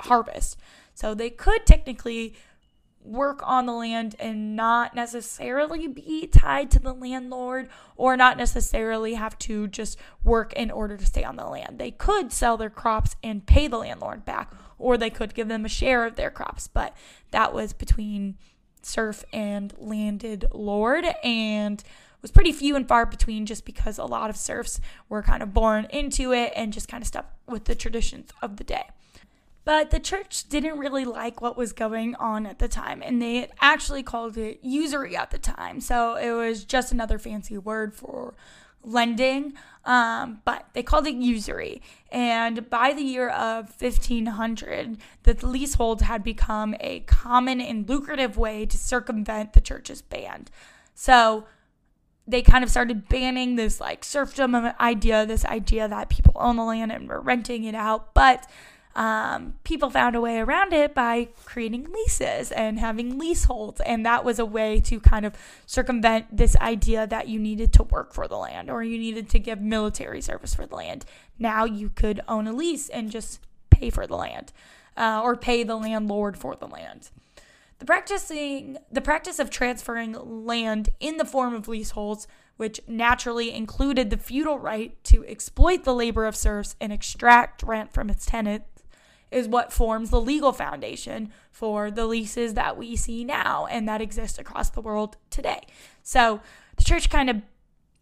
harvest. 0.00 0.58
So 0.94 1.14
they 1.14 1.30
could 1.30 1.66
technically 1.66 2.34
work 3.06 3.40
on 3.44 3.66
the 3.66 3.72
land 3.72 4.16
and 4.18 4.56
not 4.56 4.94
necessarily 4.94 5.86
be 5.86 6.26
tied 6.26 6.70
to 6.72 6.78
the 6.78 6.92
landlord 6.92 7.68
or 7.96 8.16
not 8.16 8.36
necessarily 8.36 9.14
have 9.14 9.38
to 9.38 9.68
just 9.68 9.98
work 10.24 10.52
in 10.54 10.70
order 10.70 10.96
to 10.96 11.06
stay 11.06 11.22
on 11.22 11.36
the 11.36 11.46
land. 11.46 11.78
They 11.78 11.92
could 11.92 12.32
sell 12.32 12.56
their 12.56 12.70
crops 12.70 13.14
and 13.22 13.46
pay 13.46 13.68
the 13.68 13.78
landlord 13.78 14.24
back, 14.24 14.52
or 14.78 14.96
they 14.96 15.10
could 15.10 15.34
give 15.34 15.48
them 15.48 15.64
a 15.64 15.68
share 15.68 16.04
of 16.04 16.16
their 16.16 16.30
crops, 16.30 16.68
but 16.68 16.96
that 17.30 17.54
was 17.54 17.72
between 17.72 18.36
serf 18.82 19.24
and 19.32 19.72
landed 19.78 20.44
lord 20.52 21.04
and 21.24 21.82
was 22.26 22.32
pretty 22.32 22.50
few 22.50 22.74
and 22.74 22.88
far 22.88 23.06
between 23.06 23.46
just 23.46 23.64
because 23.64 23.98
a 23.98 24.04
lot 24.04 24.30
of 24.30 24.36
serfs 24.36 24.80
were 25.08 25.22
kind 25.22 25.44
of 25.44 25.54
born 25.54 25.86
into 25.90 26.32
it 26.32 26.52
and 26.56 26.72
just 26.72 26.88
kind 26.88 27.00
of 27.00 27.06
stuck 27.06 27.32
with 27.46 27.66
the 27.66 27.74
traditions 27.76 28.30
of 28.42 28.56
the 28.56 28.64
day. 28.64 28.82
But 29.64 29.92
the 29.92 30.00
church 30.00 30.48
didn't 30.48 30.76
really 30.76 31.04
like 31.04 31.40
what 31.40 31.56
was 31.56 31.72
going 31.72 32.16
on 32.16 32.44
at 32.44 32.58
the 32.58 32.66
time, 32.66 33.00
and 33.00 33.22
they 33.22 33.48
actually 33.60 34.02
called 34.02 34.36
it 34.36 34.58
usury 34.60 35.16
at 35.16 35.30
the 35.30 35.38
time. 35.38 35.80
So 35.80 36.16
it 36.16 36.32
was 36.32 36.64
just 36.64 36.90
another 36.90 37.16
fancy 37.16 37.58
word 37.58 37.94
for 37.94 38.34
lending, 38.82 39.52
um, 39.84 40.40
but 40.44 40.66
they 40.72 40.82
called 40.82 41.06
it 41.06 41.14
usury. 41.14 41.80
And 42.10 42.68
by 42.68 42.92
the 42.92 43.02
year 43.02 43.28
of 43.28 43.72
1500, 43.80 44.98
the 45.22 45.46
leasehold 45.46 46.02
had 46.02 46.24
become 46.24 46.74
a 46.80 47.00
common 47.00 47.60
and 47.60 47.88
lucrative 47.88 48.36
way 48.36 48.66
to 48.66 48.76
circumvent 48.76 49.52
the 49.52 49.60
church's 49.60 50.02
ban. 50.02 50.46
So 50.92 51.46
they 52.26 52.42
kind 52.42 52.64
of 52.64 52.70
started 52.70 53.08
banning 53.08 53.56
this 53.56 53.80
like 53.80 54.04
serfdom 54.04 54.54
idea, 54.80 55.26
this 55.26 55.44
idea 55.44 55.88
that 55.88 56.08
people 56.08 56.32
own 56.36 56.56
the 56.56 56.64
land 56.64 56.90
and 56.92 57.08
were 57.08 57.20
renting 57.20 57.64
it 57.64 57.74
out. 57.74 58.14
But 58.14 58.48
um, 58.96 59.54
people 59.62 59.90
found 59.90 60.16
a 60.16 60.20
way 60.22 60.38
around 60.38 60.72
it 60.72 60.94
by 60.94 61.28
creating 61.44 61.92
leases 61.92 62.50
and 62.50 62.80
having 62.80 63.18
leaseholds. 63.18 63.80
And 63.82 64.06
that 64.06 64.24
was 64.24 64.38
a 64.38 64.46
way 64.46 64.80
to 64.80 64.98
kind 64.98 65.26
of 65.26 65.34
circumvent 65.66 66.34
this 66.34 66.56
idea 66.56 67.06
that 67.06 67.28
you 67.28 67.38
needed 67.38 67.74
to 67.74 67.82
work 67.82 68.14
for 68.14 68.26
the 68.26 68.38
land 68.38 68.70
or 68.70 68.82
you 68.82 68.96
needed 68.96 69.28
to 69.30 69.38
give 69.38 69.60
military 69.60 70.22
service 70.22 70.54
for 70.54 70.66
the 70.66 70.74
land. 70.74 71.04
Now 71.38 71.66
you 71.66 71.90
could 71.90 72.22
own 72.26 72.46
a 72.46 72.52
lease 72.54 72.88
and 72.88 73.10
just 73.10 73.40
pay 73.68 73.90
for 73.90 74.06
the 74.06 74.16
land 74.16 74.52
uh, 74.96 75.20
or 75.22 75.36
pay 75.36 75.62
the 75.62 75.76
landlord 75.76 76.38
for 76.38 76.56
the 76.56 76.66
land. 76.66 77.10
The 77.78 77.84
practicing 77.84 78.78
the 78.90 79.02
practice 79.02 79.38
of 79.38 79.50
transferring 79.50 80.16
land 80.46 80.90
in 80.98 81.18
the 81.18 81.24
form 81.24 81.54
of 81.54 81.68
leaseholds, 81.68 82.26
which 82.56 82.80
naturally 82.88 83.52
included 83.52 84.08
the 84.08 84.16
feudal 84.16 84.58
right 84.58 85.02
to 85.04 85.24
exploit 85.26 85.84
the 85.84 85.94
labor 85.94 86.24
of 86.24 86.34
serfs 86.34 86.74
and 86.80 86.92
extract 86.92 87.62
rent 87.62 87.92
from 87.92 88.08
its 88.08 88.24
tenants, 88.24 88.82
is 89.30 89.48
what 89.48 89.72
forms 89.72 90.10
the 90.10 90.20
legal 90.20 90.52
foundation 90.52 91.30
for 91.50 91.90
the 91.90 92.06
leases 92.06 92.54
that 92.54 92.76
we 92.76 92.96
see 92.96 93.24
now 93.24 93.66
and 93.66 93.88
that 93.88 94.00
exist 94.00 94.38
across 94.38 94.70
the 94.70 94.80
world 94.80 95.16
today. 95.30 95.60
So 96.02 96.40
the 96.76 96.84
church 96.84 97.10
kind 97.10 97.28
of 97.28 97.42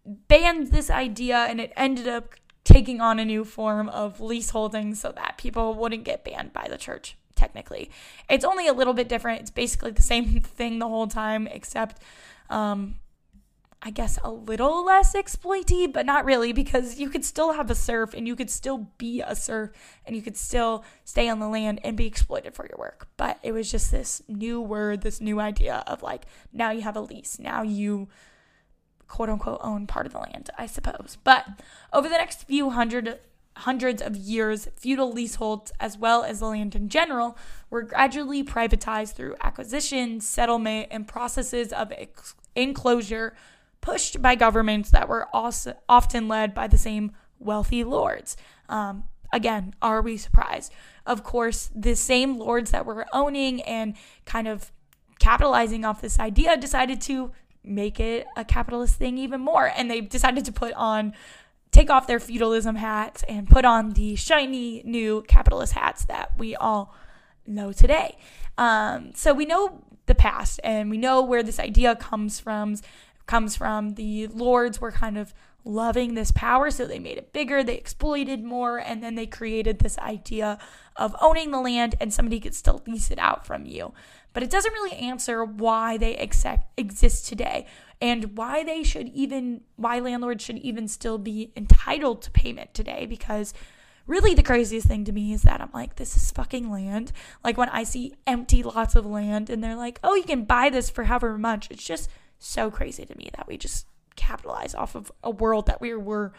banned 0.04 0.68
this 0.68 0.90
idea 0.90 1.38
and 1.38 1.60
it 1.60 1.72
ended 1.76 2.06
up 2.06 2.34
taking 2.62 3.00
on 3.00 3.18
a 3.18 3.24
new 3.24 3.44
form 3.44 3.88
of 3.88 4.20
leaseholding 4.20 4.94
so 4.94 5.12
that 5.12 5.38
people 5.38 5.74
wouldn't 5.74 6.04
get 6.04 6.24
banned 6.24 6.52
by 6.52 6.66
the 6.68 6.78
church 6.78 7.16
technically. 7.34 7.90
It's 8.28 8.44
only 8.44 8.66
a 8.66 8.72
little 8.72 8.94
bit 8.94 9.08
different. 9.08 9.40
It's 9.40 9.50
basically 9.50 9.90
the 9.90 10.02
same 10.02 10.40
thing 10.40 10.78
the 10.78 10.88
whole 10.88 11.06
time, 11.06 11.46
except 11.46 12.00
um, 12.50 12.96
I 13.86 13.90
guess 13.90 14.18
a 14.24 14.30
little 14.30 14.82
less 14.82 15.14
exploity, 15.14 15.86
but 15.86 16.06
not 16.06 16.24
really 16.24 16.54
because 16.54 16.98
you 16.98 17.10
could 17.10 17.22
still 17.22 17.52
have 17.52 17.70
a 17.70 17.74
serf 17.74 18.14
and 18.14 18.26
you 18.26 18.34
could 18.34 18.50
still 18.50 18.88
be 18.96 19.20
a 19.20 19.36
serf 19.36 19.72
and 20.06 20.16
you 20.16 20.22
could 20.22 20.38
still 20.38 20.84
stay 21.04 21.28
on 21.28 21.38
the 21.38 21.48
land 21.48 21.80
and 21.84 21.94
be 21.94 22.06
exploited 22.06 22.54
for 22.54 22.66
your 22.66 22.78
work. 22.78 23.08
But 23.18 23.38
it 23.42 23.52
was 23.52 23.70
just 23.70 23.90
this 23.90 24.22
new 24.26 24.58
word, 24.58 25.02
this 25.02 25.20
new 25.20 25.38
idea 25.38 25.84
of 25.86 26.02
like 26.02 26.24
now 26.50 26.70
you 26.70 26.80
have 26.80 26.96
a 26.96 27.00
lease. 27.00 27.38
Now 27.38 27.60
you 27.60 28.08
quote 29.06 29.28
unquote 29.28 29.60
own 29.62 29.86
part 29.86 30.06
of 30.06 30.12
the 30.12 30.18
land, 30.18 30.48
I 30.56 30.64
suppose. 30.64 31.18
But 31.22 31.44
over 31.92 32.08
the 32.08 32.16
next 32.16 32.44
few 32.44 32.70
hundred 32.70 33.18
hundreds 33.56 34.02
of 34.02 34.16
years, 34.16 34.68
feudal 34.76 35.12
leaseholds, 35.12 35.72
as 35.78 35.96
well 35.96 36.24
as 36.24 36.40
the 36.40 36.46
land 36.46 36.74
in 36.74 36.88
general, 36.88 37.36
were 37.70 37.82
gradually 37.82 38.42
privatized 38.42 39.14
through 39.14 39.36
acquisition, 39.40 40.20
settlement, 40.20 40.88
and 40.90 41.06
processes 41.06 41.72
of 41.72 41.92
enclosure 42.56 43.34
pushed 43.80 44.22
by 44.22 44.34
governments 44.34 44.90
that 44.90 45.08
were 45.08 45.28
also 45.32 45.74
often 45.88 46.26
led 46.26 46.54
by 46.54 46.66
the 46.66 46.78
same 46.78 47.12
wealthy 47.38 47.84
lords. 47.84 48.36
Um, 48.68 49.04
again, 49.32 49.74
are 49.82 50.00
we 50.00 50.16
surprised? 50.16 50.72
Of 51.04 51.22
course, 51.22 51.70
the 51.74 51.94
same 51.94 52.38
lords 52.38 52.70
that 52.70 52.86
were 52.86 53.06
owning 53.12 53.60
and 53.62 53.94
kind 54.24 54.48
of 54.48 54.72
capitalizing 55.18 55.84
off 55.84 56.00
this 56.00 56.18
idea 56.18 56.56
decided 56.56 57.00
to 57.02 57.32
make 57.62 58.00
it 58.00 58.26
a 58.36 58.44
capitalist 58.44 58.96
thing 58.96 59.18
even 59.18 59.40
more. 59.40 59.70
And 59.76 59.90
they 59.90 60.00
decided 60.00 60.44
to 60.46 60.52
put 60.52 60.72
on 60.74 61.12
take 61.74 61.90
off 61.90 62.06
their 62.06 62.20
feudalism 62.20 62.76
hats 62.76 63.24
and 63.28 63.50
put 63.50 63.64
on 63.64 63.90
the 63.90 64.14
shiny 64.14 64.80
new 64.84 65.22
capitalist 65.26 65.72
hats 65.72 66.04
that 66.04 66.30
we 66.38 66.54
all 66.54 66.94
know 67.48 67.72
today. 67.72 68.16
Um, 68.56 69.10
so 69.16 69.34
we 69.34 69.44
know 69.44 69.82
the 70.06 70.14
past 70.14 70.60
and 70.62 70.88
we 70.88 70.96
know 70.96 71.20
where 71.20 71.42
this 71.42 71.58
idea 71.58 71.96
comes 71.96 72.38
from. 72.38 72.76
Comes 73.26 73.56
from 73.56 73.94
the 73.94 74.28
lords 74.28 74.80
were 74.80 74.92
kind 74.92 75.18
of 75.18 75.34
loving 75.64 76.14
this 76.14 76.30
power, 76.30 76.70
so 76.70 76.86
they 76.86 76.98
made 76.98 77.16
it 77.18 77.32
bigger, 77.32 77.64
they 77.64 77.74
exploited 77.74 78.44
more, 78.44 78.78
and 78.78 79.02
then 79.02 79.14
they 79.14 79.26
created 79.26 79.78
this 79.78 79.98
idea 79.98 80.58
of 80.94 81.16
owning 81.20 81.50
the 81.50 81.60
land 81.60 81.96
and 82.00 82.12
somebody 82.12 82.38
could 82.38 82.54
still 82.54 82.82
lease 82.86 83.10
it 83.10 83.18
out 83.18 83.46
from 83.46 83.66
you. 83.66 83.92
But 84.34 84.42
it 84.42 84.50
doesn't 84.50 84.72
really 84.72 84.96
answer 84.96 85.44
why 85.44 85.96
they 85.96 86.18
exist 86.76 87.26
today 87.26 87.66
and 88.00 88.36
why 88.36 88.64
they 88.64 88.82
should 88.82 89.08
even 89.08 89.62
why 89.76 90.00
landlords 90.00 90.44
should 90.44 90.58
even 90.58 90.88
still 90.88 91.16
be 91.16 91.52
entitled 91.56 92.20
to 92.22 92.30
payment 92.32 92.74
today 92.74 93.06
because 93.06 93.54
really 94.06 94.34
the 94.34 94.42
craziest 94.42 94.88
thing 94.88 95.04
to 95.04 95.12
me 95.12 95.32
is 95.32 95.42
that 95.42 95.60
I'm 95.60 95.70
like 95.72 95.94
this 95.96 96.16
is 96.16 96.32
fucking 96.32 96.68
land. 96.68 97.12
Like 97.44 97.56
when 97.56 97.68
I 97.70 97.84
see 97.84 98.14
empty 98.26 98.64
lots 98.64 98.96
of 98.96 99.06
land 99.06 99.48
and 99.48 99.62
they're 99.62 99.76
like 99.76 100.00
oh 100.02 100.16
you 100.16 100.24
can 100.24 100.44
buy 100.44 100.68
this 100.68 100.90
for 100.90 101.04
however 101.04 101.38
much 101.38 101.70
it's 101.70 101.84
just 101.84 102.10
so 102.40 102.70
crazy 102.70 103.06
to 103.06 103.16
me 103.16 103.30
that 103.36 103.46
we 103.46 103.56
just 103.56 103.86
capitalize 104.16 104.74
off 104.74 104.96
of 104.96 105.12
a 105.22 105.30
world 105.30 105.66
that 105.66 105.80
we 105.80 105.94
were 105.94 106.32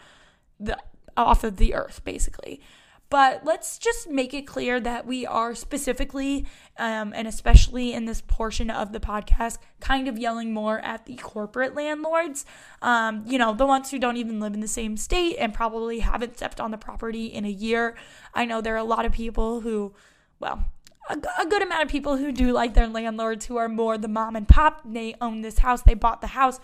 the 0.60 0.78
off 1.16 1.44
of 1.44 1.56
the 1.56 1.74
earth 1.74 2.02
basically 2.04 2.60
but 3.08 3.44
let's 3.44 3.78
just 3.78 4.08
make 4.10 4.34
it 4.34 4.46
clear 4.46 4.80
that 4.80 5.06
we 5.06 5.26
are 5.26 5.54
specifically, 5.54 6.46
um, 6.76 7.12
and 7.14 7.28
especially 7.28 7.92
in 7.92 8.04
this 8.04 8.20
portion 8.20 8.68
of 8.68 8.92
the 8.92 8.98
podcast, 8.98 9.58
kind 9.80 10.08
of 10.08 10.18
yelling 10.18 10.52
more 10.52 10.80
at 10.80 11.06
the 11.06 11.14
corporate 11.16 11.74
landlords. 11.74 12.44
Um, 12.82 13.24
you 13.26 13.38
know, 13.38 13.54
the 13.54 13.66
ones 13.66 13.90
who 13.90 13.98
don't 13.98 14.16
even 14.16 14.40
live 14.40 14.54
in 14.54 14.60
the 14.60 14.68
same 14.68 14.96
state 14.96 15.36
and 15.38 15.54
probably 15.54 16.00
haven't 16.00 16.36
stepped 16.36 16.60
on 16.60 16.72
the 16.72 16.78
property 16.78 17.26
in 17.26 17.44
a 17.44 17.50
year. 17.50 17.96
I 18.34 18.44
know 18.44 18.60
there 18.60 18.74
are 18.74 18.78
a 18.78 18.84
lot 18.84 19.04
of 19.04 19.12
people 19.12 19.60
who, 19.60 19.94
well, 20.40 20.64
a, 21.08 21.16
a 21.40 21.46
good 21.46 21.62
amount 21.62 21.84
of 21.84 21.88
people 21.88 22.16
who 22.16 22.32
do 22.32 22.50
like 22.52 22.74
their 22.74 22.88
landlords 22.88 23.46
who 23.46 23.56
are 23.56 23.68
more 23.68 23.96
the 23.98 24.08
mom 24.08 24.34
and 24.34 24.48
pop. 24.48 24.82
They 24.84 25.14
own 25.20 25.42
this 25.42 25.58
house, 25.58 25.82
they 25.82 25.94
bought 25.94 26.22
the 26.22 26.28
house, 26.28 26.58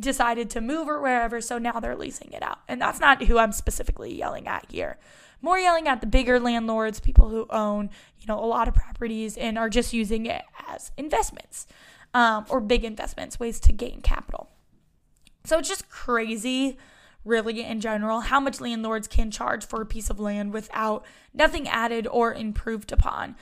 decided 0.00 0.48
to 0.50 0.62
move 0.62 0.88
or 0.88 1.02
wherever, 1.02 1.42
so 1.42 1.58
now 1.58 1.78
they're 1.78 1.94
leasing 1.94 2.32
it 2.32 2.42
out. 2.42 2.60
And 2.68 2.80
that's 2.80 3.00
not 3.00 3.22
who 3.24 3.36
I'm 3.36 3.52
specifically 3.52 4.14
yelling 4.14 4.48
at 4.48 4.64
here 4.70 4.96
more 5.42 5.58
yelling 5.58 5.88
at 5.88 6.00
the 6.00 6.06
bigger 6.06 6.40
landlords, 6.40 7.00
people 7.00 7.28
who 7.28 7.46
own, 7.50 7.90
you 8.18 8.26
know, 8.26 8.38
a 8.38 8.46
lot 8.46 8.68
of 8.68 8.74
properties 8.74 9.36
and 9.36 9.58
are 9.58 9.68
just 9.68 9.92
using 9.92 10.24
it 10.26 10.42
as 10.68 10.92
investments 10.96 11.66
um, 12.14 12.46
or 12.48 12.60
big 12.60 12.84
investments, 12.84 13.38
ways 13.38 13.60
to 13.60 13.72
gain 13.72 14.00
capital. 14.00 14.48
So 15.44 15.58
it's 15.58 15.68
just 15.68 15.88
crazy, 15.88 16.78
really, 17.24 17.62
in 17.64 17.80
general, 17.80 18.20
how 18.20 18.38
much 18.38 18.60
landlords 18.60 19.08
can 19.08 19.30
charge 19.30 19.66
for 19.66 19.82
a 19.82 19.86
piece 19.86 20.08
of 20.08 20.20
land 20.20 20.52
without 20.52 21.04
nothing 21.34 21.68
added 21.68 22.06
or 22.06 22.32
improved 22.32 22.92
upon. 22.92 23.34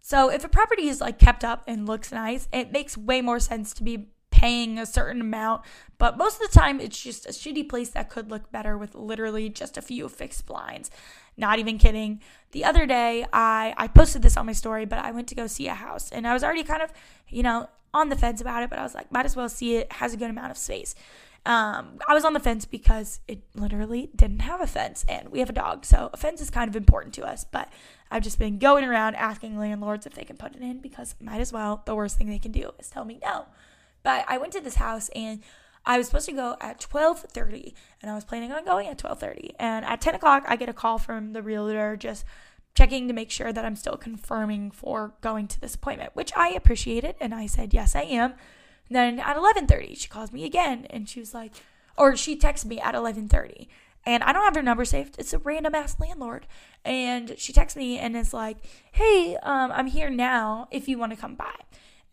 So 0.00 0.30
if 0.30 0.44
a 0.44 0.48
property 0.48 0.88
is 0.88 1.00
like 1.00 1.18
kept 1.18 1.44
up 1.44 1.64
and 1.66 1.86
looks 1.86 2.12
nice, 2.12 2.48
it 2.52 2.72
makes 2.72 2.96
way 2.96 3.20
more 3.20 3.40
sense 3.40 3.72
to 3.74 3.82
be 3.82 4.08
paying 4.34 4.80
a 4.80 4.84
certain 4.84 5.20
amount. 5.20 5.62
But 5.96 6.18
most 6.18 6.42
of 6.42 6.50
the 6.50 6.58
time, 6.58 6.80
it's 6.80 7.00
just 7.00 7.24
a 7.24 7.28
shitty 7.28 7.68
place 7.68 7.90
that 7.90 8.10
could 8.10 8.32
look 8.32 8.50
better 8.50 8.76
with 8.76 8.96
literally 8.96 9.48
just 9.48 9.76
a 9.76 9.82
few 9.82 10.08
fixed 10.08 10.44
blinds. 10.44 10.90
Not 11.36 11.60
even 11.60 11.78
kidding. 11.78 12.20
The 12.50 12.64
other 12.64 12.84
day, 12.84 13.26
I 13.32 13.74
I 13.76 13.86
posted 13.86 14.22
this 14.22 14.36
on 14.36 14.46
my 14.46 14.52
story, 14.52 14.86
but 14.86 14.98
I 14.98 15.12
went 15.12 15.28
to 15.28 15.36
go 15.36 15.46
see 15.46 15.68
a 15.68 15.74
house, 15.74 16.10
and 16.10 16.26
I 16.26 16.32
was 16.32 16.42
already 16.42 16.64
kind 16.64 16.82
of, 16.82 16.92
you 17.28 17.44
know, 17.44 17.68
on 17.92 18.08
the 18.08 18.16
fence 18.16 18.40
about 18.40 18.64
it. 18.64 18.70
But 18.70 18.80
I 18.80 18.82
was 18.82 18.94
like, 18.94 19.12
might 19.12 19.24
as 19.24 19.36
well 19.36 19.48
see 19.48 19.76
it. 19.76 19.92
Has 19.92 20.12
a 20.12 20.16
good 20.16 20.30
amount 20.30 20.50
of 20.50 20.58
space. 20.58 20.96
Um, 21.46 21.98
I 22.08 22.14
was 22.14 22.24
on 22.24 22.32
the 22.32 22.40
fence 22.40 22.64
because 22.64 23.20
it 23.28 23.42
literally 23.54 24.10
didn't 24.16 24.40
have 24.40 24.60
a 24.60 24.66
fence, 24.66 25.04
and 25.08 25.28
we 25.28 25.38
have 25.38 25.50
a 25.50 25.52
dog, 25.52 25.84
so 25.84 26.10
a 26.12 26.16
fence 26.16 26.40
is 26.40 26.50
kind 26.50 26.68
of 26.68 26.74
important 26.74 27.14
to 27.14 27.24
us. 27.24 27.44
But 27.44 27.68
I've 28.10 28.22
just 28.22 28.38
been 28.38 28.58
going 28.58 28.84
around 28.84 29.14
asking 29.14 29.58
landlords 29.58 30.06
if 30.06 30.14
they 30.14 30.24
can 30.24 30.36
put 30.36 30.56
it 30.56 30.62
in 30.62 30.78
because 30.80 31.14
might 31.20 31.40
as 31.40 31.52
well. 31.52 31.82
The 31.84 31.94
worst 31.94 32.16
thing 32.18 32.28
they 32.28 32.38
can 32.40 32.52
do 32.52 32.72
is 32.80 32.88
tell 32.90 33.04
me 33.04 33.20
no. 33.22 33.46
But 34.04 34.24
I 34.28 34.38
went 34.38 34.52
to 34.52 34.60
this 34.60 34.76
house 34.76 35.08
and 35.16 35.42
I 35.84 35.98
was 35.98 36.06
supposed 36.06 36.26
to 36.26 36.32
go 36.32 36.56
at 36.60 36.80
12:30, 36.80 37.74
and 38.00 38.10
I 38.10 38.14
was 38.14 38.24
planning 38.24 38.52
on 38.52 38.64
going 38.64 38.86
at 38.86 38.98
12:30. 38.98 39.54
And 39.58 39.84
at 39.84 40.00
10 40.00 40.14
o'clock, 40.14 40.44
I 40.46 40.56
get 40.56 40.68
a 40.68 40.72
call 40.72 40.98
from 40.98 41.32
the 41.32 41.42
realtor 41.42 41.96
just 41.96 42.24
checking 42.74 43.06
to 43.08 43.14
make 43.14 43.30
sure 43.30 43.52
that 43.52 43.64
I'm 43.64 43.76
still 43.76 43.96
confirming 43.96 44.70
for 44.70 45.14
going 45.20 45.46
to 45.48 45.60
this 45.60 45.74
appointment, 45.74 46.14
which 46.14 46.32
I 46.36 46.50
appreciated, 46.50 47.16
and 47.20 47.34
I 47.34 47.46
said 47.46 47.74
yes, 47.74 47.94
I 47.94 48.02
am. 48.02 48.34
And 48.88 48.96
then 48.96 49.20
at 49.20 49.36
11:30, 49.36 49.94
she 49.94 50.08
calls 50.08 50.32
me 50.32 50.44
again, 50.44 50.86
and 50.90 51.08
she 51.08 51.20
was 51.20 51.34
like, 51.34 51.52
or 51.96 52.16
she 52.16 52.36
texted 52.36 52.66
me 52.66 52.80
at 52.80 52.94
11:30, 52.94 53.68
and 54.06 54.22
I 54.22 54.32
don't 54.32 54.44
have 54.44 54.56
her 54.56 54.62
number 54.62 54.84
saved. 54.84 55.16
It's 55.18 55.32
a 55.32 55.38
random 55.38 55.74
ass 55.74 56.00
landlord, 56.00 56.46
and 56.84 57.34
she 57.38 57.52
texts 57.52 57.76
me 57.76 57.98
and 57.98 58.16
is 58.16 58.34
like, 58.34 58.58
"Hey, 58.92 59.36
um, 59.42 59.70
I'm 59.70 59.86
here 59.86 60.10
now. 60.10 60.68
If 60.70 60.88
you 60.88 60.98
want 60.98 61.12
to 61.12 61.18
come 61.18 61.34
by." 61.34 61.54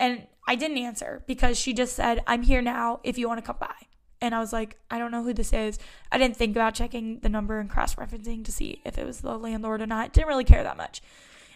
And 0.02 0.28
I 0.48 0.56
didn't 0.56 0.80
answer 0.80 1.24
because 1.28 1.60
she 1.60 1.74
just 1.74 1.96
said, 1.96 2.24
I'm 2.26 2.42
here 2.42 2.62
now 2.62 3.00
if 3.04 3.20
you 3.20 3.28
want 3.28 3.38
to 3.38 3.46
come 3.46 3.58
by. 3.60 3.76
And 4.20 4.34
I 4.34 4.40
was 4.40 4.52
like, 4.52 4.78
I 4.90 4.98
don't 4.98 5.12
know 5.12 5.24
who 5.24 5.34
this 5.34 5.54
is. 5.54 5.78
I 6.12 6.18
didn't 6.18 6.38
think 6.38 6.56
about 6.56 6.74
checking 6.74 7.20
the 7.20 7.30
number 7.30 7.60
and 7.60 7.70
cross 7.70 7.96
referencing 7.96 8.44
to 8.46 8.52
see 8.52 8.82
if 8.84 8.98
it 8.98 9.06
was 9.06 9.22
the 9.22 9.38
landlord 9.38 9.80
or 9.82 9.86
not. 9.86 10.12
Didn't 10.12 10.28
really 10.28 10.44
care 10.44 10.64
that 10.64 10.76
much. 10.76 11.02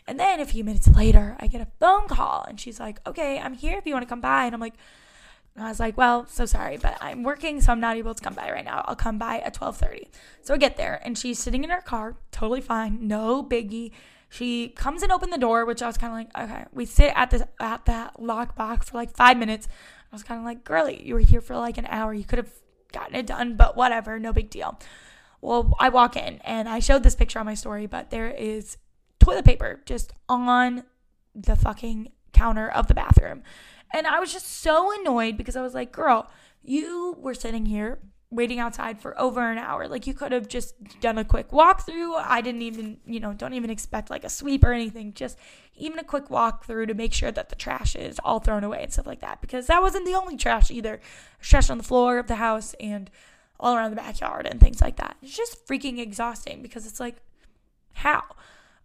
And 0.07 0.19
then 0.19 0.39
a 0.39 0.45
few 0.45 0.63
minutes 0.63 0.87
later, 0.87 1.35
I 1.39 1.47
get 1.47 1.61
a 1.61 1.67
phone 1.79 2.07
call 2.07 2.45
and 2.47 2.59
she's 2.59 2.79
like, 2.79 2.99
Okay, 3.07 3.39
I'm 3.39 3.55
here 3.55 3.79
if 3.79 3.87
you 3.87 3.93
want 3.93 4.03
to 4.03 4.09
come 4.09 4.21
by. 4.21 4.45
And 4.45 4.53
I'm 4.53 4.61
like, 4.61 4.75
I 5.57 5.69
was 5.69 5.79
like, 5.79 5.97
well, 5.97 6.27
so 6.27 6.45
sorry, 6.45 6.75
but 6.77 6.97
I'm 6.99 7.23
working, 7.23 7.61
so 7.61 7.71
I'm 7.71 7.79
not 7.79 7.95
able 7.95 8.13
to 8.13 8.21
come 8.21 8.33
by 8.33 8.51
right 8.51 8.65
now. 8.65 8.83
I'll 8.87 8.95
come 8.95 9.17
by 9.17 9.39
at 9.39 9.55
12:30. 9.55 10.09
So 10.41 10.53
I 10.53 10.57
get 10.57 10.75
there, 10.75 11.01
and 11.05 11.17
she's 11.17 11.39
sitting 11.39 11.63
in 11.63 11.69
her 11.69 11.81
car, 11.81 12.17
totally 12.31 12.59
fine, 12.59 13.07
no 13.07 13.41
biggie. 13.41 13.91
She 14.29 14.69
comes 14.69 15.03
and 15.03 15.11
open 15.11 15.29
the 15.29 15.37
door, 15.37 15.65
which 15.65 15.81
I 15.81 15.87
was 15.87 15.97
kind 15.97 16.11
of 16.11 16.17
like, 16.17 16.49
okay. 16.49 16.65
We 16.73 16.85
sit 16.85 17.13
at 17.15 17.29
this 17.31 17.43
at 17.59 17.85
that 17.85 18.15
lockbox 18.19 18.85
for 18.85 18.97
like 18.97 19.15
five 19.15 19.37
minutes. 19.37 19.67
I 20.11 20.15
was 20.15 20.23
kind 20.23 20.39
of 20.39 20.45
like, 20.45 20.63
girly, 20.63 21.01
you 21.05 21.13
were 21.13 21.19
here 21.19 21.41
for 21.41 21.55
like 21.55 21.77
an 21.77 21.85
hour. 21.87 22.13
You 22.13 22.23
could 22.23 22.39
have 22.39 22.51
gotten 22.91 23.15
it 23.15 23.25
done, 23.25 23.55
but 23.55 23.75
whatever, 23.75 24.19
no 24.19 24.33
big 24.33 24.49
deal. 24.49 24.79
Well, 25.41 25.73
I 25.79 25.89
walk 25.89 26.15
in 26.15 26.39
and 26.43 26.67
I 26.67 26.79
showed 26.79 27.03
this 27.03 27.15
picture 27.15 27.39
on 27.39 27.45
my 27.45 27.53
story, 27.53 27.85
but 27.85 28.09
there 28.09 28.29
is 28.29 28.77
toilet 29.19 29.45
paper 29.45 29.81
just 29.85 30.13
on 30.27 30.83
the 31.33 31.55
fucking 31.55 32.11
counter 32.33 32.69
of 32.69 32.87
the 32.87 32.93
bathroom. 32.93 33.43
And 33.93 34.07
I 34.07 34.19
was 34.19 34.33
just 34.33 34.47
so 34.61 34.91
annoyed 34.99 35.37
because 35.37 35.55
I 35.55 35.61
was 35.61 35.73
like, 35.73 35.91
girl, 35.91 36.29
you 36.63 37.15
were 37.19 37.33
sitting 37.33 37.65
here 37.65 37.99
waiting 38.31 38.59
outside 38.59 38.99
for 38.99 39.19
over 39.19 39.51
an 39.51 39.57
hour. 39.57 39.87
Like 39.87 40.07
you 40.07 40.13
could 40.13 40.31
have 40.31 40.47
just 40.47 40.75
done 40.99 41.17
a 41.17 41.23
quick 41.23 41.49
walkthrough. 41.49 42.15
I 42.17 42.41
didn't 42.41 42.63
even, 42.63 42.97
you 43.05 43.19
know, 43.19 43.33
don't 43.33 43.53
even 43.53 43.69
expect 43.69 44.09
like 44.09 44.23
a 44.23 44.29
sweep 44.29 44.63
or 44.63 44.73
anything. 44.73 45.13
Just 45.13 45.37
even 45.75 45.99
a 45.99 46.03
quick 46.03 46.27
walkthrough 46.27 46.87
to 46.87 46.93
make 46.93 47.13
sure 47.13 47.31
that 47.31 47.49
the 47.49 47.55
trash 47.55 47.95
is 47.95 48.19
all 48.23 48.39
thrown 48.39 48.63
away 48.63 48.83
and 48.83 48.91
stuff 48.91 49.07
like 49.07 49.21
that. 49.21 49.41
Because 49.41 49.67
that 49.67 49.81
wasn't 49.81 50.05
the 50.05 50.15
only 50.15 50.37
trash 50.37 50.71
either. 50.71 50.99
Trash 51.39 51.69
on 51.69 51.77
the 51.77 51.83
floor 51.83 52.17
of 52.17 52.27
the 52.27 52.35
house 52.35 52.73
and 52.79 53.09
all 53.59 53.75
around 53.75 53.91
the 53.91 53.95
backyard 53.95 54.45
and 54.45 54.59
things 54.59 54.81
like 54.81 54.97
that. 54.97 55.15
It's 55.21 55.35
just 55.35 55.65
freaking 55.67 55.99
exhausting 55.99 56.61
because 56.61 56.85
it's 56.85 56.99
like, 56.99 57.15
how? 57.93 58.23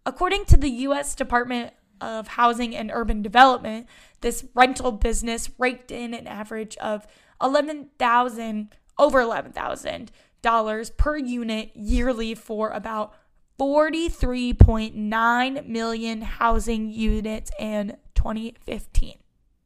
According 0.05 0.45
to 0.45 0.57
the 0.57 0.69
US 0.69 1.13
Department 1.15 1.73
of 1.99 2.29
Housing 2.29 2.75
and 2.75 2.89
Urban 2.93 3.21
Development, 3.21 3.87
this 4.21 4.45
rental 4.55 4.91
business 4.91 5.49
raked 5.57 5.91
in 5.91 6.13
an 6.13 6.25
average 6.25 6.77
of 6.77 7.05
11,000 7.41 8.69
over 8.97 9.21
$11,000 9.21 10.97
per 10.97 11.17
unit 11.17 11.71
yearly 11.75 12.35
for 12.35 12.71
about 12.71 13.13
43.9 13.59 15.67
million 15.67 16.21
housing 16.21 16.91
units 16.91 17.51
in 17.59 17.97
2015. 18.15 19.17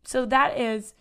So 0.03 0.25
that 0.25 0.59
is 0.59 0.93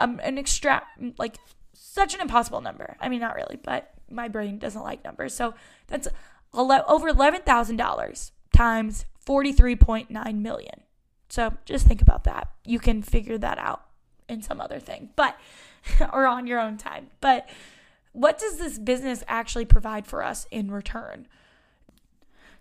um, 0.00 0.20
an 0.22 0.38
extra, 0.38 0.82
like, 1.18 1.36
such 1.72 2.14
an 2.14 2.20
impossible 2.20 2.60
number. 2.60 2.96
I 3.00 3.08
mean, 3.08 3.20
not 3.20 3.34
really, 3.34 3.58
but 3.62 3.92
my 4.08 4.28
brain 4.28 4.58
doesn't 4.58 4.82
like 4.82 5.04
numbers. 5.04 5.34
So 5.34 5.54
that's 5.88 6.06
over 6.52 7.12
$11,000 7.12 8.30
times 8.54 9.04
43.9 9.26 10.34
million. 10.36 10.80
So 11.28 11.54
just 11.64 11.86
think 11.86 12.02
about 12.02 12.24
that. 12.24 12.48
You 12.64 12.78
can 12.78 13.02
figure 13.02 13.38
that 13.38 13.58
out 13.58 13.82
in 14.28 14.42
some 14.42 14.60
other 14.60 14.78
thing, 14.78 15.10
but, 15.16 15.36
or 16.12 16.26
on 16.26 16.46
your 16.46 16.60
own 16.60 16.76
time. 16.76 17.08
But 17.20 17.48
what 18.12 18.38
does 18.38 18.58
this 18.58 18.78
business 18.78 19.22
actually 19.28 19.64
provide 19.64 20.06
for 20.06 20.22
us 20.22 20.46
in 20.50 20.70
return? 20.70 21.26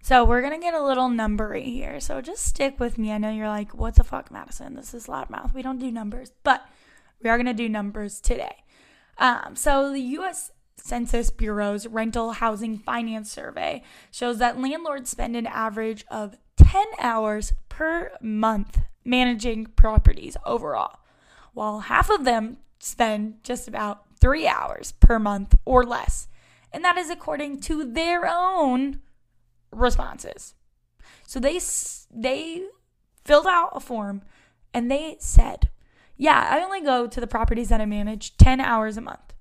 So 0.01 0.23
we're 0.23 0.41
gonna 0.41 0.59
get 0.59 0.73
a 0.73 0.83
little 0.83 1.09
numbery 1.09 1.65
here. 1.65 1.99
So 1.99 2.21
just 2.21 2.45
stick 2.45 2.79
with 2.79 2.97
me. 2.97 3.11
I 3.11 3.17
know 3.17 3.31
you're 3.31 3.49
like, 3.49 3.73
what 3.73 3.95
the 3.95 4.03
fuck, 4.03 4.31
Madison? 4.31 4.75
This 4.75 4.93
is 4.93 5.07
loudmouth. 5.07 5.53
We 5.53 5.61
don't 5.61 5.79
do 5.79 5.91
numbers, 5.91 6.31
but 6.43 6.65
we 7.21 7.29
are 7.29 7.37
gonna 7.37 7.53
do 7.53 7.67
numbers 7.67 8.21
today. 8.21 8.63
Um, 9.17 9.55
so 9.55 9.91
the 9.91 9.99
U.S. 9.99 10.51
Census 10.77 11.29
Bureau's 11.29 11.85
rental 11.85 12.31
housing 12.31 12.77
finance 12.77 13.29
survey 13.29 13.83
shows 14.11 14.37
that 14.37 14.59
landlords 14.59 15.09
spend 15.09 15.35
an 15.35 15.45
average 15.47 16.05
of 16.09 16.37
10 16.55 16.85
hours 16.99 17.53
per 17.67 18.11
month 18.21 18.79
managing 19.03 19.65
properties 19.65 20.37
overall, 20.45 20.99
while 21.53 21.79
half 21.81 22.09
of 22.09 22.23
them 22.23 22.57
spend 22.79 23.43
just 23.43 23.67
about 23.67 24.03
three 24.19 24.47
hours 24.47 24.93
per 24.93 25.19
month 25.19 25.55
or 25.65 25.83
less. 25.83 26.27
And 26.71 26.83
that 26.83 26.97
is 26.97 27.09
according 27.09 27.61
to 27.61 27.83
their 27.83 28.27
own 28.27 29.01
responses. 29.71 30.55
So 31.25 31.39
they 31.39 31.59
they 32.11 32.63
filled 33.23 33.47
out 33.47 33.71
a 33.73 33.79
form 33.79 34.23
and 34.73 34.89
they 34.89 35.17
said, 35.19 35.69
"Yeah, 36.17 36.47
I 36.51 36.63
only 36.63 36.81
go 36.81 37.07
to 37.07 37.19
the 37.19 37.27
properties 37.27 37.69
that 37.69 37.81
I 37.81 37.85
manage 37.85 38.37
10 38.37 38.59
hours 38.59 38.97
a 38.97 39.01
month." 39.01 39.33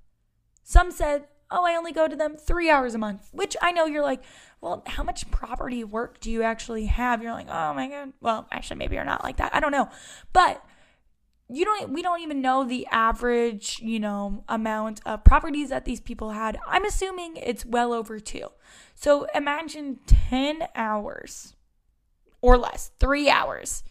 Some 0.63 0.91
said, 0.91 1.27
"Oh, 1.51 1.65
I 1.65 1.75
only 1.75 1.91
go 1.91 2.07
to 2.07 2.15
them 2.15 2.35
3 2.35 2.69
hours 2.69 2.95
a 2.95 2.99
month." 2.99 3.29
Which 3.31 3.55
I 3.61 3.71
know 3.71 3.85
you're 3.85 4.03
like, 4.03 4.23
"Well, 4.61 4.83
how 4.85 5.03
much 5.03 5.29
property 5.31 5.83
work 5.83 6.19
do 6.19 6.31
you 6.31 6.43
actually 6.43 6.85
have?" 6.87 7.21
You're 7.21 7.33
like, 7.33 7.49
"Oh 7.49 7.73
my 7.73 7.87
god." 7.87 8.13
Well, 8.21 8.47
actually 8.51 8.77
maybe 8.77 8.95
you're 8.95 9.05
not 9.05 9.23
like 9.23 9.37
that. 9.37 9.53
I 9.55 9.59
don't 9.59 9.71
know. 9.71 9.89
But 10.33 10.63
you 11.51 11.65
don't 11.65 11.91
we 11.91 12.01
don't 12.01 12.21
even 12.21 12.41
know 12.41 12.63
the 12.63 12.87
average 12.91 13.79
you 13.81 13.99
know 13.99 14.43
amount 14.47 15.01
of 15.05 15.23
properties 15.23 15.69
that 15.69 15.85
these 15.85 15.99
people 15.99 16.31
had. 16.31 16.59
I'm 16.67 16.85
assuming 16.85 17.37
it's 17.37 17.65
well 17.65 17.91
over 17.91 18.19
two. 18.19 18.49
So 18.95 19.25
imagine 19.33 19.99
10 20.05 20.67
hours 20.75 21.55
or 22.41 22.57
less 22.57 22.91
three 22.99 23.29
hours 23.29 23.83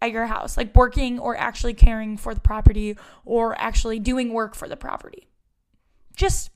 at 0.00 0.12
your 0.12 0.26
house 0.26 0.56
like 0.56 0.74
working 0.74 1.18
or 1.18 1.36
actually 1.36 1.74
caring 1.74 2.16
for 2.16 2.34
the 2.34 2.40
property 2.40 2.96
or 3.24 3.58
actually 3.60 3.98
doing 3.98 4.32
work 4.32 4.54
for 4.54 4.68
the 4.68 4.76
property. 4.76 5.28
Just 6.16 6.50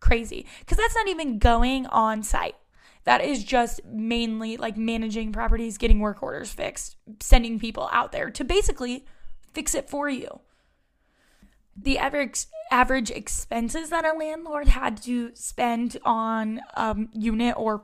crazy. 0.00 0.46
Because 0.60 0.76
that's 0.76 0.94
not 0.94 1.08
even 1.08 1.38
going 1.38 1.86
on 1.86 2.22
site. 2.22 2.56
That 3.04 3.24
is 3.24 3.42
just 3.42 3.84
mainly 3.86 4.58
like 4.58 4.76
managing 4.76 5.32
properties 5.32 5.78
getting 5.78 6.00
work 6.00 6.22
orders 6.22 6.50
fixed 6.50 6.96
sending 7.20 7.58
people 7.58 7.88
out 7.90 8.12
there 8.12 8.30
to 8.30 8.44
basically 8.44 9.06
fix 9.58 9.74
it 9.74 9.90
for 9.90 10.08
you. 10.08 10.38
The 11.76 11.98
average 11.98 12.46
average 12.70 13.10
expenses 13.10 13.90
that 13.90 14.04
a 14.04 14.16
landlord 14.16 14.68
had 14.68 15.02
to 15.02 15.32
spend 15.34 15.96
on 16.04 16.60
um, 16.76 17.08
unit 17.12 17.54
or 17.56 17.82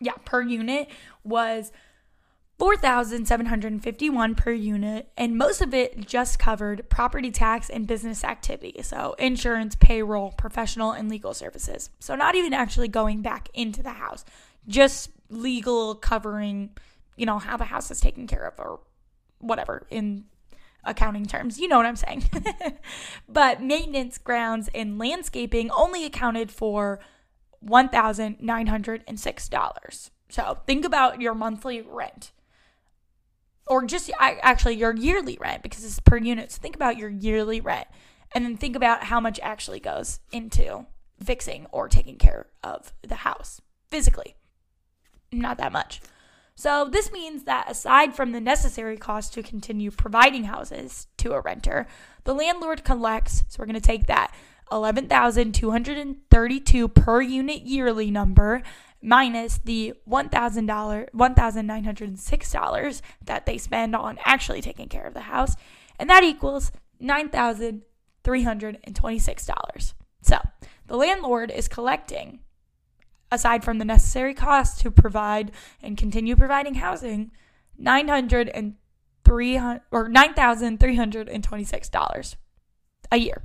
yeah 0.00 0.12
per 0.24 0.42
unit 0.42 0.88
was 1.24 1.72
4,751 2.60 4.34
per 4.36 4.52
unit, 4.52 5.10
and 5.16 5.36
most 5.36 5.60
of 5.60 5.74
it 5.74 6.06
just 6.06 6.38
covered 6.38 6.88
property 6.88 7.32
tax 7.32 7.68
and 7.68 7.86
business 7.86 8.22
activity. 8.22 8.80
So, 8.82 9.16
insurance, 9.18 9.74
payroll, 9.74 10.30
professional, 10.38 10.92
and 10.92 11.08
legal 11.08 11.34
services. 11.34 11.90
So, 11.98 12.14
not 12.14 12.36
even 12.36 12.54
actually 12.54 12.88
going 12.88 13.22
back 13.22 13.48
into 13.52 13.82
the 13.82 13.90
house, 13.90 14.24
just 14.68 15.10
legal 15.30 15.96
covering, 15.96 16.70
you 17.16 17.26
know, 17.26 17.38
how 17.38 17.56
the 17.56 17.64
house 17.64 17.90
is 17.90 18.00
taken 18.00 18.28
care 18.28 18.46
of 18.46 18.54
or 18.58 18.78
whatever 19.38 19.86
in 19.90 20.24
accounting 20.86 21.26
terms. 21.26 21.58
You 21.58 21.68
know 21.68 21.76
what 21.76 21.84
I'm 21.86 21.96
saying. 21.96 22.24
but 23.28 23.62
maintenance, 23.62 24.16
grounds, 24.18 24.68
and 24.74 24.98
landscaping 24.98 25.70
only 25.70 26.04
accounted 26.04 26.50
for 26.50 26.98
$1,906. 27.64 30.10
So 30.28 30.58
think 30.66 30.84
about 30.84 31.20
your 31.20 31.34
monthly 31.34 31.82
rent. 31.82 32.32
Or 33.68 33.84
just 33.84 34.12
actually 34.20 34.76
your 34.76 34.94
yearly 34.94 35.36
rent 35.40 35.64
because 35.64 35.84
it's 35.84 35.98
per 36.00 36.18
unit. 36.18 36.52
So 36.52 36.60
think 36.60 36.76
about 36.76 36.96
your 36.96 37.10
yearly 37.10 37.60
rent 37.60 37.88
and 38.34 38.44
then 38.44 38.56
think 38.56 38.74
about 38.76 39.04
how 39.04 39.20
much 39.20 39.38
actually 39.42 39.80
goes 39.80 40.20
into 40.30 40.86
fixing 41.22 41.66
or 41.72 41.88
taking 41.88 42.16
care 42.16 42.46
of 42.62 42.92
the 43.02 43.16
house 43.16 43.60
physically. 43.88 44.36
Not 45.32 45.58
that 45.58 45.72
much. 45.72 46.00
So, 46.58 46.88
this 46.90 47.12
means 47.12 47.44
that 47.44 47.70
aside 47.70 48.16
from 48.16 48.32
the 48.32 48.40
necessary 48.40 48.96
cost 48.96 49.34
to 49.34 49.42
continue 49.42 49.90
providing 49.90 50.44
houses 50.44 51.06
to 51.18 51.34
a 51.34 51.42
renter, 51.42 51.86
the 52.24 52.34
landlord 52.34 52.82
collects, 52.82 53.44
so 53.48 53.58
we're 53.58 53.66
going 53.66 53.74
to 53.74 53.80
take 53.80 54.06
that 54.06 54.34
11,232 54.72 56.88
per 56.88 57.20
unit 57.20 57.60
yearly 57.62 58.10
number 58.10 58.62
minus 59.02 59.58
the 59.58 59.92
$1,000 60.08 61.10
$1,906 61.10 63.02
that 63.22 63.44
they 63.44 63.58
spend 63.58 63.94
on 63.94 64.18
actually 64.24 64.62
taking 64.62 64.88
care 64.88 65.06
of 65.06 65.12
the 65.12 65.20
house, 65.20 65.56
and 65.98 66.08
that 66.08 66.24
equals 66.24 66.72
$9,326. 67.02 69.94
So, 70.22 70.38
the 70.86 70.96
landlord 70.96 71.50
is 71.50 71.68
collecting 71.68 72.38
aside 73.36 73.62
from 73.62 73.78
the 73.78 73.84
necessary 73.84 74.34
costs 74.34 74.82
to 74.82 74.90
provide 74.90 75.52
and 75.80 75.96
continue 75.96 76.34
providing 76.34 76.74
housing, 76.74 77.30
nine 77.78 78.08
hundred 78.08 78.48
and 78.48 78.74
three 79.24 79.56
or 79.58 80.08
nine 80.08 80.34
thousand 80.34 80.80
three 80.80 80.96
hundred 80.96 81.28
and 81.28 81.44
twenty 81.44 81.64
six 81.64 81.88
dollars 81.88 82.36
a 83.12 83.18
year 83.18 83.44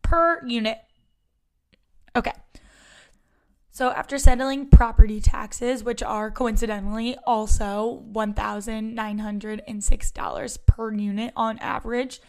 per 0.00 0.42
unit. 0.46 0.78
Okay. 2.16 2.32
So 3.74 3.90
after 3.90 4.18
settling 4.18 4.68
property 4.68 5.18
taxes, 5.20 5.82
which 5.82 6.02
are 6.02 6.30
coincidentally 6.30 7.16
also 7.26 8.04
$1,906 8.12 10.58
per 10.66 10.92
unit 10.92 11.32
on 11.34 11.56
average, 11.58 12.20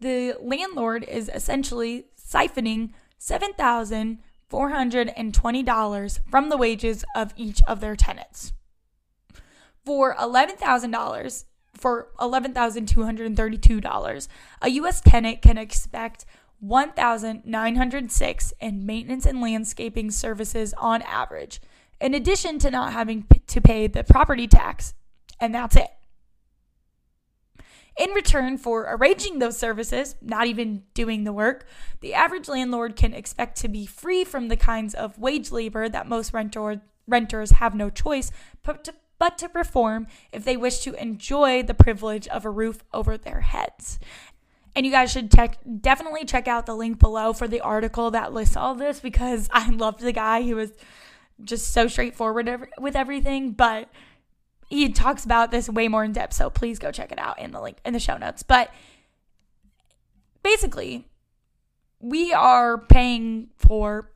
the 0.00 0.36
landlord 0.40 1.02
is 1.02 1.28
essentially 1.34 2.06
siphoning 2.16 2.90
7,000 3.18 4.20
$420 4.54 6.20
from 6.30 6.48
the 6.48 6.56
wages 6.56 7.04
of 7.16 7.34
each 7.36 7.60
of 7.66 7.80
their 7.80 7.96
tenants. 7.96 8.52
For 9.84 10.14
$11,000, 10.14 11.44
for 11.74 12.06
$11,232, 12.20 14.28
a 14.62 14.70
U.S. 14.70 15.00
tenant 15.00 15.42
can 15.42 15.58
expect 15.58 16.24
1,906 16.60 18.52
in 18.60 18.86
maintenance 18.86 19.26
and 19.26 19.40
landscaping 19.40 20.12
services 20.12 20.72
on 20.78 21.02
average, 21.02 21.60
in 22.00 22.14
addition 22.14 22.60
to 22.60 22.70
not 22.70 22.92
having 22.92 23.26
to 23.48 23.60
pay 23.60 23.88
the 23.88 24.04
property 24.04 24.46
tax, 24.46 24.94
and 25.40 25.52
that's 25.54 25.76
it. 25.76 25.90
In 27.96 28.10
return 28.10 28.58
for 28.58 28.86
arranging 28.88 29.38
those 29.38 29.56
services, 29.56 30.16
not 30.20 30.48
even 30.48 30.82
doing 30.94 31.24
the 31.24 31.32
work, 31.32 31.64
the 32.00 32.14
average 32.14 32.48
landlord 32.48 32.96
can 32.96 33.14
expect 33.14 33.56
to 33.58 33.68
be 33.68 33.86
free 33.86 34.24
from 34.24 34.48
the 34.48 34.56
kinds 34.56 34.94
of 34.94 35.18
wage 35.18 35.52
labor 35.52 35.88
that 35.88 36.08
most 36.08 36.32
renter- 36.32 36.82
renters 37.06 37.52
have 37.52 37.74
no 37.74 37.90
choice 37.90 38.32
but 38.64 38.82
to, 38.84 38.94
but 39.18 39.38
to 39.38 39.48
perform 39.48 40.08
if 40.32 40.44
they 40.44 40.56
wish 40.56 40.80
to 40.80 41.00
enjoy 41.00 41.62
the 41.62 41.74
privilege 41.74 42.26
of 42.28 42.44
a 42.44 42.50
roof 42.50 42.82
over 42.92 43.16
their 43.16 43.40
heads. 43.40 44.00
And 44.74 44.84
you 44.84 44.90
guys 44.90 45.12
should 45.12 45.30
check 45.30 45.58
definitely 45.80 46.24
check 46.24 46.48
out 46.48 46.66
the 46.66 46.74
link 46.74 46.98
below 46.98 47.32
for 47.32 47.46
the 47.46 47.60
article 47.60 48.10
that 48.10 48.32
lists 48.32 48.56
all 48.56 48.74
this 48.74 48.98
because 48.98 49.48
I 49.52 49.70
loved 49.70 50.00
the 50.00 50.12
guy. 50.12 50.42
He 50.42 50.54
was 50.54 50.72
just 51.42 51.72
so 51.72 51.86
straightforward 51.86 52.68
with 52.80 52.96
everything, 52.96 53.52
but 53.52 53.88
he 54.74 54.88
talks 54.90 55.24
about 55.24 55.50
this 55.50 55.68
way 55.68 55.88
more 55.88 56.04
in 56.04 56.12
depth, 56.12 56.34
so 56.34 56.50
please 56.50 56.78
go 56.78 56.90
check 56.90 57.12
it 57.12 57.18
out 57.18 57.38
in 57.38 57.52
the 57.52 57.60
link 57.60 57.78
in 57.84 57.92
the 57.92 58.00
show 58.00 58.16
notes. 58.16 58.42
But 58.42 58.72
basically, 60.42 61.06
we 62.00 62.32
are 62.32 62.78
paying 62.78 63.50
for 63.56 64.10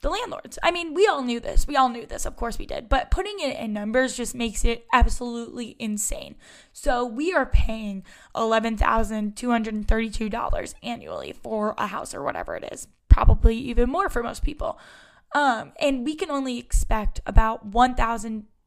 the 0.00 0.10
landlords. 0.10 0.60
I 0.62 0.70
mean, 0.70 0.94
we 0.94 1.08
all 1.08 1.22
knew 1.22 1.40
this. 1.40 1.66
We 1.66 1.74
all 1.74 1.88
knew 1.88 2.06
this. 2.06 2.24
Of 2.24 2.36
course 2.36 2.56
we 2.58 2.66
did. 2.66 2.88
But 2.88 3.10
putting 3.10 3.40
it 3.40 3.58
in 3.58 3.72
numbers 3.72 4.16
just 4.16 4.32
makes 4.34 4.64
it 4.64 4.86
absolutely 4.92 5.74
insane. 5.78 6.36
So 6.72 7.04
we 7.04 7.34
are 7.34 7.46
paying 7.46 8.04
$11,232 8.36 10.74
annually 10.82 11.32
for 11.32 11.74
a 11.76 11.88
house 11.88 12.14
or 12.14 12.22
whatever 12.22 12.54
it 12.56 12.68
is. 12.70 12.86
Probably 13.08 13.56
even 13.56 13.90
more 13.90 14.08
for 14.08 14.22
most 14.22 14.44
people. 14.44 14.78
Um, 15.34 15.72
and 15.80 16.04
we 16.04 16.14
can 16.14 16.30
only 16.30 16.58
expect 16.58 17.20
about 17.26 17.66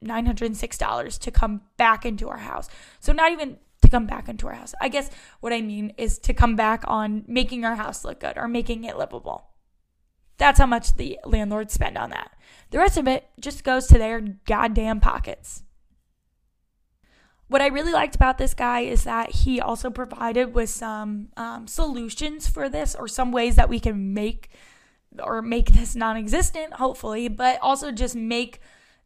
$1,906 0.04 1.20
to 1.20 1.32
come 1.32 1.62
back 1.78 2.06
into 2.06 2.30
our 2.30 2.38
house. 2.38 2.70
So, 3.00 3.14
not 3.14 3.32
even 3.32 3.58
to 3.82 3.90
come 3.90 4.06
back 4.06 4.30
into 4.30 4.48
our 4.48 4.54
house. 4.54 4.74
I 4.80 4.90
guess 4.90 5.10
what 5.40 5.54
I 5.54 5.62
mean 5.62 5.94
is 5.98 6.20
to 6.20 6.34
come 6.34 6.56
back 6.56 6.84
on 6.88 7.24
making 7.28 7.66
our 7.66 7.76
house 7.76 8.06
look 8.06 8.20
good 8.20 8.38
or 8.38 8.48
making 8.48 8.84
it 8.84 8.98
livable. 8.98 9.48
That's 10.38 10.60
how 10.60 10.66
much 10.66 10.96
the 10.96 11.20
landlords 11.26 11.74
spend 11.74 11.98
on 11.98 12.10
that. 12.12 12.32
The 12.72 12.80
rest 12.80 12.98
of 12.98 13.08
it 13.08 13.28
just 13.40 13.64
goes 13.64 13.88
to 13.88 13.98
their 13.98 14.22
goddamn 14.22 15.00
pockets. 15.00 15.64
What 17.48 17.62
I 17.62 17.68
really 17.68 17.92
liked 17.92 18.16
about 18.16 18.38
this 18.38 18.54
guy 18.54 18.82
is 18.82 19.04
that 19.04 19.32
he 19.32 19.60
also 19.60 19.90
provided 19.90 20.54
with 20.54 20.70
some 20.70 21.30
um, 21.36 21.68
solutions 21.68 22.48
for 22.48 22.70
this 22.70 22.96
or 22.96 23.08
some 23.08 23.32
ways 23.32 23.56
that 23.58 23.68
we 23.68 23.80
can 23.80 24.14
make 24.14 24.50
or 25.22 25.42
make 25.42 25.72
this 25.72 25.94
non-existent 25.94 26.76
hopefully 26.76 27.28
but 27.28 27.60
also 27.62 27.92
just 27.92 28.16
make 28.16 28.62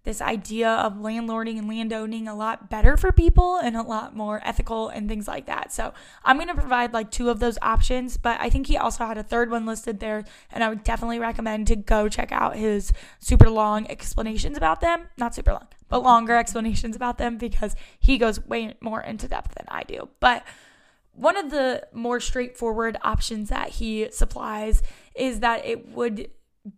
this 0.05 0.21
idea 0.21 0.69
of 0.69 0.93
landlording 0.93 1.57
and 1.57 1.67
landowning 1.67 2.27
a 2.27 2.35
lot 2.35 2.69
better 2.69 2.95
for 2.95 3.11
people 3.11 3.57
and 3.57 3.75
a 3.75 3.81
lot 3.81 4.15
more 4.15 4.39
ethical 4.45 4.87
and 4.89 5.09
things 5.09 5.27
like 5.27 5.47
that. 5.47 5.73
So 5.73 5.93
I'm 6.23 6.37
going 6.37 6.47
to 6.47 6.53
provide 6.53 6.93
like 6.93 7.11
two 7.11 7.29
of 7.29 7.39
those 7.39 7.57
options, 7.61 8.15
but 8.17 8.39
I 8.39 8.49
think 8.49 8.67
he 8.67 8.77
also 8.77 9.05
had 9.05 9.17
a 9.17 9.23
third 9.23 9.49
one 9.51 9.65
listed 9.65 9.99
there. 9.99 10.23
And 10.51 10.63
I 10.63 10.69
would 10.69 10.83
definitely 10.83 11.19
recommend 11.19 11.67
to 11.67 11.75
go 11.75 12.07
check 12.07 12.31
out 12.31 12.55
his 12.55 12.93
super 13.19 13.49
long 13.49 13.87
explanations 13.89 14.55
about 14.55 14.79
them. 14.79 15.09
Not 15.17 15.35
super 15.35 15.51
long, 15.51 15.67
but 15.89 16.03
longer 16.03 16.35
explanations 16.35 16.95
about 16.95 17.17
them 17.17 17.37
because 17.37 17.75
he 17.99 18.17
goes 18.17 18.45
way 18.45 18.75
more 18.79 19.01
into 19.01 19.27
depth 19.27 19.55
than 19.55 19.65
I 19.67 19.83
do. 19.83 20.09
But 20.19 20.45
one 21.13 21.37
of 21.37 21.49
the 21.49 21.87
more 21.93 22.19
straightforward 22.19 22.97
options 23.01 23.49
that 23.49 23.69
he 23.69 24.07
supplies 24.11 24.83
is 25.15 25.39
that 25.39 25.65
it 25.65 25.87
would 25.89 26.29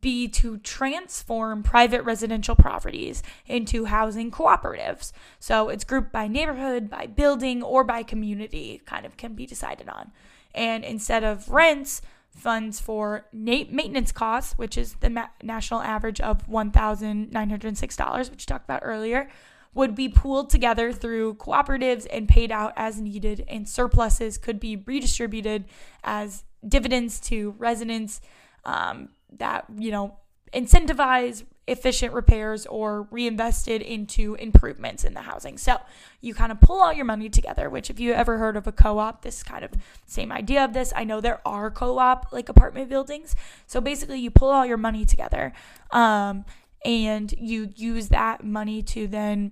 be 0.02 0.28
to 0.28 0.58
transform 0.58 1.63
private 1.63 2.04
residential 2.04 2.56
properties 2.56 3.23
into 3.45 3.86
housing 3.86 4.32
cooperatives. 4.32 5.12
So 5.39 5.69
it's 5.69 5.84
grouped 5.84 6.12
by 6.12 6.28
neighborhood, 6.28 6.89
by 6.89 7.08
building, 7.08 7.63
or 7.63 7.84
by 7.84 8.04
community, 8.04 8.82
kind 8.86 9.06
of 9.06 9.17
can 9.17 9.34
be 9.34 9.45
decided 9.45 9.88
on. 9.88 10.12
And 10.54 10.84
instead 10.84 11.23
of 11.23 11.50
rents, 11.50 12.02
funds 12.32 12.80
for 12.80 13.26
maintenance 13.32 14.12
costs, 14.12 14.58
which 14.58 14.78
is 14.78 14.95
the 14.95 15.10
ma- 15.10 15.28
national 15.41 15.82
average 15.82 16.21
of 16.21 16.45
$1,906, 16.47 18.17
which 18.17 18.30
we 18.30 18.45
talked 18.45 18.65
about 18.65 18.82
earlier, 18.84 19.30
would 19.73 19.95
be 19.95 20.10
pooled 20.10 20.50
together 20.50 20.91
through 20.91 21.36
cooperatives 21.36 22.08
and 22.12 22.28
paid 22.28 22.52
out 22.52 22.73
as 22.76 23.00
needed, 23.00 23.43
and 23.47 23.69
surpluses 23.69 24.38
could 24.38 24.60
be 24.60 24.76
redistributed 24.76 25.65
as 26.04 26.43
dividends 26.67 27.19
to 27.19 27.54
residents 27.58 28.19
um, 28.65 29.10
that, 29.39 29.65
you 29.78 29.91
know, 29.91 30.17
incentivize 30.54 31.43
efficient 31.67 32.13
repairs 32.13 32.65
or 32.67 33.04
reinvested 33.12 33.82
into 33.82 34.36
improvements 34.36 35.04
in 35.04 35.13
the 35.13 35.21
housing. 35.21 35.58
So 35.58 35.78
you 36.21 36.34
kind 36.34 36.52
of 36.52 36.62
pull 36.62 36.80
all 36.80 36.93
your 36.93 37.06
money 37.06 37.30
together, 37.30 37.69
which 37.69 37.89
if 37.89 38.00
you 38.00 38.13
ever 38.13 38.38
heard 38.38 38.56
of 38.56 38.67
a 38.67 38.71
co-op, 38.71 39.21
this 39.21 39.43
kind 39.43 39.65
of 39.65 39.71
same 40.06 40.32
idea 40.32 40.63
of 40.63 40.73
this. 40.73 40.93
I 40.95 41.04
know 41.04 41.19
there 41.19 41.41
are 41.45 41.69
co-op 41.69 42.32
like 42.32 42.47
apartment 42.47 42.89
buildings. 42.89 43.36
So 43.65 43.82
basically 43.82 44.19
you 44.19 44.32
pull 44.32 44.50
all 44.50 44.65
your 44.65 44.78
money 44.78 45.06
together 45.06 45.52
um, 45.91 46.45
and 46.86 47.34
you 47.38 47.73
use 47.76 48.08
that 48.10 48.45
money 48.45 48.82
to 48.84 49.08
then 49.08 49.52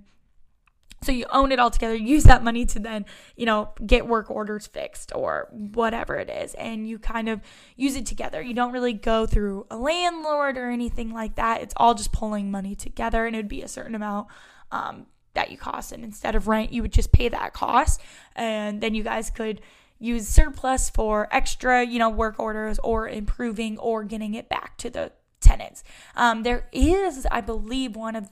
so 1.06 1.12
you 1.12 1.26
own 1.32 1.52
it 1.52 1.60
all 1.60 1.70
together, 1.70 1.96
use 1.96 2.24
that 2.24 2.44
money 2.44 2.66
to 2.66 2.80
then, 2.80 3.06
you 3.36 3.46
know, 3.46 3.70
get 3.86 4.08
work 4.08 4.32
orders 4.32 4.68
fixed 4.68 5.12
or 5.14 5.48
whatever 5.52 6.16
it 6.16 6.30
is. 6.30 6.54
And 6.56 6.88
you 6.88 7.00
kind 7.00 7.30
of 7.30 7.42
use 7.76 7.96
it 7.96 8.06
together. 8.06 8.42
You 8.42 8.54
don't 8.54 8.72
really 8.72 8.94
go 8.94 9.26
through 9.26 9.68
a 9.70 9.78
landlord 9.78 10.58
or 10.58 10.70
anything 10.70 11.14
like 11.14 11.36
that. 11.36 11.62
It's 11.62 11.74
all 11.78 11.94
just 11.94 12.12
pulling 12.12 12.50
money 12.50 12.76
together 12.76 13.26
and 13.26 13.36
it 13.36 13.40
would 13.40 13.48
be 13.48 13.62
a 13.62 13.68
certain 13.68 13.96
amount 13.96 14.28
um, 14.72 15.06
that 15.36 15.52
you 15.52 15.58
cost. 15.58 15.92
And 15.92 16.04
instead 16.04 16.36
of 16.36 16.48
rent, 16.48 16.74
you 16.74 16.82
would 16.82 16.94
just 16.94 17.12
pay 17.12 17.30
that 17.30 17.54
cost. 17.54 18.02
And 18.36 18.82
then 18.82 18.96
you 18.96 19.04
guys 19.04 19.30
could 19.30 19.62
use 20.00 20.28
surplus 20.28 20.90
for 20.90 21.28
extra, 21.32 21.86
you 21.86 22.00
know, 22.00 22.10
work 22.10 22.40
orders 22.40 22.80
or 22.84 23.08
improving 23.08 23.78
or 23.78 24.04
getting 24.04 24.34
it 24.34 24.50
back 24.50 24.78
to 24.78 24.90
the 24.90 25.12
tenants. 25.40 25.84
Um, 26.16 26.44
there 26.44 26.68
is, 26.72 27.28
I 27.32 27.42
believe, 27.42 27.96
one 27.96 28.16
of 28.16 28.30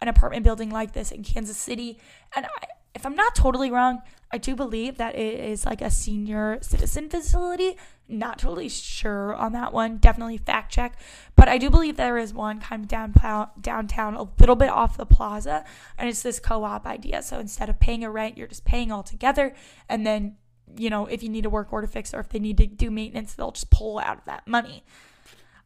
an 0.00 0.08
apartment 0.08 0.44
building 0.44 0.70
like 0.70 0.92
this 0.92 1.12
in 1.12 1.22
Kansas 1.22 1.56
City. 1.56 1.98
And 2.34 2.46
I, 2.46 2.66
if 2.94 3.06
I'm 3.06 3.14
not 3.14 3.34
totally 3.34 3.70
wrong, 3.70 4.02
I 4.32 4.38
do 4.38 4.54
believe 4.54 4.98
that 4.98 5.16
it 5.16 5.40
is 5.40 5.64
like 5.64 5.80
a 5.80 5.90
senior 5.90 6.58
citizen 6.60 7.08
facility. 7.08 7.76
Not 8.08 8.38
totally 8.38 8.68
sure 8.68 9.34
on 9.34 9.52
that 9.52 9.72
one. 9.72 9.98
Definitely 9.98 10.38
fact 10.38 10.72
check. 10.72 10.98
But 11.36 11.48
I 11.48 11.58
do 11.58 11.70
believe 11.70 11.96
there 11.96 12.18
is 12.18 12.34
one 12.34 12.60
kind 12.60 12.82
of 12.82 12.88
downtown, 12.88 13.48
downtown 13.60 14.14
a 14.14 14.28
little 14.38 14.56
bit 14.56 14.68
off 14.68 14.96
the 14.96 15.06
plaza. 15.06 15.64
And 15.98 16.08
it's 16.08 16.22
this 16.22 16.40
co 16.40 16.64
op 16.64 16.86
idea. 16.86 17.22
So 17.22 17.38
instead 17.38 17.68
of 17.68 17.78
paying 17.78 18.04
a 18.04 18.10
rent, 18.10 18.36
you're 18.36 18.48
just 18.48 18.64
paying 18.64 18.90
all 18.90 19.02
together. 19.02 19.54
And 19.88 20.06
then, 20.06 20.36
you 20.76 20.90
know, 20.90 21.06
if 21.06 21.22
you 21.22 21.28
need 21.28 21.46
a 21.46 21.50
work 21.50 21.72
order 21.72 21.86
fix 21.86 22.12
or 22.14 22.20
if 22.20 22.28
they 22.28 22.38
need 22.38 22.58
to 22.58 22.66
do 22.66 22.90
maintenance, 22.90 23.34
they'll 23.34 23.52
just 23.52 23.70
pull 23.70 23.98
out 23.98 24.18
of 24.18 24.24
that 24.26 24.46
money. 24.46 24.84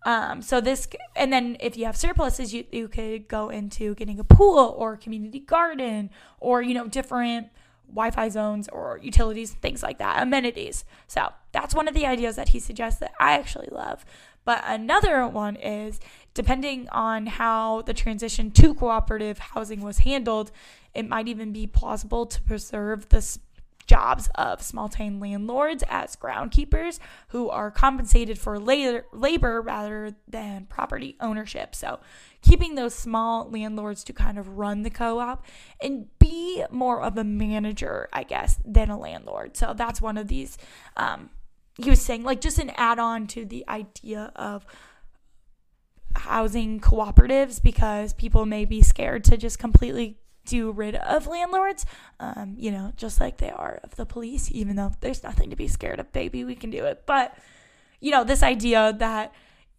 Um, 0.05 0.43
so 0.43 0.61
this, 0.61 0.87
and 1.17 1.33
then 1.33 1.57
if 1.61 1.77
you 1.77 1.87
have 1.87 1.97
surpluses, 1.97 2.53
you, 2.53 2.64
you 2.71 2.88
could 2.88 3.27
go 3.27 3.49
into 3.49 3.95
getting 3.95 4.19
a 4.19 4.25
pool 4.25 4.75
or 4.77 4.95
a 4.95 4.99
community 4.99 5.40
garden 5.40 6.11
or, 6.40 6.61
you 6.61 6.75
know, 6.75 6.87
different 6.87 7.49
Wi-Fi 7.88 8.29
zones 8.29 8.69
or 8.69 8.99
utilities, 9.03 9.53
things 9.53 9.83
like 9.83 9.99
that, 9.99 10.23
amenities. 10.23 10.85
So 11.07 11.33
that's 11.53 11.75
one 11.75 11.88
of 11.88 11.95
the 11.95 12.07
ideas 12.07 12.37
that 12.37 12.51
he 12.51 12.61
suggests 12.61 13.01
that 13.01 13.12
I 13.19 13.33
actually 13.33 13.69
love. 13.71 14.05
But 14.45 14.62
another 14.67 15.27
one 15.27 15.57
is 15.57 16.01
depending 16.35 16.88
on 16.90 17.27
how 17.27 17.83
the 17.83 17.95
transition 17.95 18.51
to 18.51 18.75
cooperative 18.75 19.38
housing 19.38 19.81
was 19.81 20.01
handled, 20.01 20.51
it 20.93 21.09
might 21.09 21.29
even 21.29 21.53
be 21.53 21.67
plausible 21.67 22.27
to 22.27 22.43
preserve 22.43 23.09
the 23.09 23.38
jobs 23.87 24.29
of 24.35 24.62
small 24.62 24.88
town 24.88 25.20
landlords 25.20 25.85
as 25.88 26.16
groundkeepers 26.16 26.99
who 27.29 27.49
are 27.51 27.70
compensated 27.70 28.38
for 28.38 28.59
labor 28.59 29.62
rather 29.62 30.14
than 30.27 30.66
property 30.66 31.16
ownership. 31.20 31.75
So, 31.75 32.01
keeping 32.42 32.75
those 32.75 32.94
small 32.94 33.51
landlords 33.51 34.05
to 34.05 34.12
kind 34.12 34.38
of 34.38 34.57
run 34.59 34.83
the 34.83 34.90
co 34.90 35.18
op 35.18 35.44
and 35.81 36.07
be 36.18 36.64
more 36.70 37.03
of 37.03 37.16
a 37.16 37.25
manager, 37.25 38.09
I 38.12 38.23
guess, 38.25 38.59
than 38.64 38.90
a 38.90 38.99
landlord. 38.99 39.57
So, 39.57 39.75
that's 39.77 40.01
one 40.01 40.18
of 40.18 40.29
these. 40.29 40.59
Um, 40.97 41.31
he 41.77 41.90
was 41.90 42.01
saying, 42.01 42.23
like, 42.23 42.40
just 42.40 42.59
an 42.59 42.70
add 42.77 42.99
on 42.99 43.27
to 43.29 43.44
the 43.44 43.64
idea 43.68 44.33
of 44.37 44.64
housing 46.16 46.81
cooperatives 46.81 47.61
because 47.62 48.12
people 48.12 48.47
may 48.47 48.64
be 48.64 48.83
scared 48.83 49.25
to 49.25 49.37
just 49.37 49.59
completely 49.59 50.18
do 50.44 50.70
rid 50.70 50.94
of 50.96 51.26
landlords, 51.26 51.87
um, 52.20 52.54
you 52.57 52.70
know, 52.70 52.92
just 52.96 53.20
like 53.20 53.38
they 53.38 53.50
are 53.50 53.80
of 53.83 53.96
the 53.96 54.07
police, 54.07 54.50
even 54.52 54.76
though 54.76 54.92
there's 55.00 55.22
nothing 55.22 55.50
to 55.50 55.57
be 55.57 55.68
scared 55.68 56.00
of, 56.00 56.12
baby. 56.12 56.44
We 56.44 56.54
can 56.54 56.70
do 56.70 56.85
it. 56.85 57.04
But, 57.07 57.37
you 58.00 58.11
know, 58.11 58.24
this 58.24 58.42
idea 58.42 58.94
that 58.98 59.33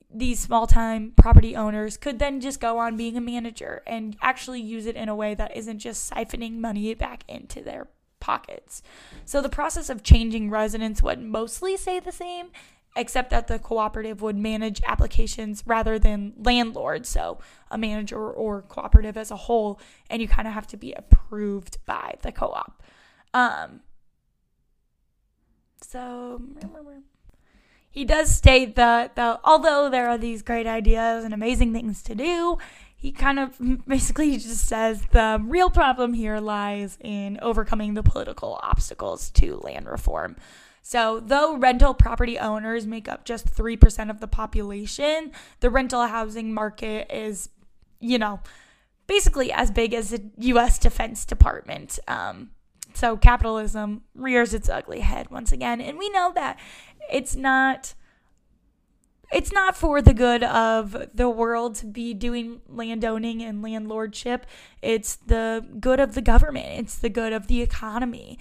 these 0.10 0.39
small 0.39 0.67
time 0.67 1.13
property 1.17 1.56
owners 1.56 1.97
could 1.97 2.19
then 2.19 2.39
just 2.39 2.60
go 2.60 2.78
on 2.78 2.95
being 2.95 3.17
a 3.17 3.21
manager 3.21 3.84
and 3.86 4.15
actually 4.21 4.62
use 4.62 4.86
it 4.86 4.95
in 4.95 5.10
a 5.10 5.15
way 5.15 5.36
that 5.36 5.56
isn't 5.56 5.80
just 5.80 6.12
siphoning 6.12 6.58
money 6.58 6.93
back 6.93 7.23
into 7.28 7.62
their 7.62 7.88
pockets. 8.19 8.82
So 9.25 9.41
the 9.41 9.49
process 9.49 9.89
of 9.89 10.04
changing 10.04 10.49
residents 10.49 11.04
would 11.04 11.21
mostly 11.21 11.78
stay 11.78 11.99
the 11.99 12.12
same 12.12 12.47
except 12.95 13.29
that 13.29 13.47
the 13.47 13.60
cooperative 13.60 14.21
would 14.21 14.38
manage 14.38 14.81
applications 14.86 15.63
rather 15.65 15.99
than 15.99 16.34
landlords, 16.38 17.10
so 17.10 17.39
a 17.69 17.77
manager 17.77 18.29
or 18.29 18.62
cooperative 18.63 19.17
as 19.17 19.31
a 19.31 19.36
whole, 19.36 19.79
and 20.10 20.21
you 20.21 20.27
kind 20.27 20.47
of 20.47 20.53
have 20.53 20.67
to 20.67 20.77
be 20.77 20.93
approved 20.93 21.77
by 21.86 22.15
the 22.21 22.31
co 22.31 22.47
op. 22.47 22.81
Um, 23.34 23.81
so 25.81 26.41
he 27.89 28.05
does 28.05 28.29
state 28.29 28.75
that 28.75 29.15
the, 29.15 29.39
although 29.43 29.89
there 29.89 30.10
are 30.10 30.17
these 30.17 30.41
great 30.41 30.67
ideas 30.67 31.23
and 31.23 31.34
amazing 31.34 31.73
things 31.73 32.01
to 32.03 32.15
do, 32.15 32.58
he 32.95 33.12
kind 33.12 33.39
of 33.39 33.58
basically 33.88 34.38
just 34.38 34.67
says 34.67 35.03
the 35.12 35.41
real 35.43 35.69
problem 35.69 36.13
here 36.13 36.39
lies 36.39 36.97
in 37.01 37.39
overcoming 37.41 37.93
the 37.93 38.03
political 38.03 38.60
obstacles 38.63 39.29
to 39.31 39.58
land 39.58 39.88
reform. 39.88 40.36
So, 40.88 41.19
though 41.19 41.58
rental 41.58 41.95
property 41.95 42.38
owners 42.38 42.86
make 42.86 43.10
up 43.10 43.26
just 43.26 43.48
3% 43.48 44.12
of 44.12 44.19
the 44.19 44.28
population, 44.28 45.32
the 45.60 45.71
rental 45.71 46.06
housing 46.06 46.54
market 46.54 47.12
is, 47.12 47.50
you 48.00 48.19
know, 48.19 48.39
basically 49.08 49.52
as 49.52 49.71
big 49.71 49.95
as 49.95 50.12
the 50.12 50.21
US 50.38 50.78
Defense 50.78 51.26
Department. 51.26 51.98
Um, 52.08 52.52
so, 52.93 53.17
capitalism 53.17 54.04
rears 54.13 54.54
its 54.54 54.69
ugly 54.69 55.00
head 55.00 55.32
once 55.32 55.52
again. 55.52 55.82
And 55.82 55.98
we 55.98 56.08
know 56.12 56.32
that 56.36 56.60
it's 57.12 57.36
not 57.36 57.95
it's 59.34 59.52
not 59.52 59.76
for 59.76 60.04
the 60.04 60.13
good 60.13 60.43
of 60.43 61.08
the 61.13 61.30
world 61.30 61.76
to 61.76 61.88
be 61.88 62.13
doing 62.13 62.62
landowning 62.69 63.41
and 63.41 63.63
landlordship. 63.63 64.43
It's 64.84 65.15
the 65.15 65.65
good 65.80 66.00
of 66.00 66.13
the 66.13 66.21
government. 66.21 66.67
It's 66.80 66.98
the 67.00 67.10
good 67.10 67.34
of 67.34 67.48
the 67.48 67.62
economy. 67.62 68.38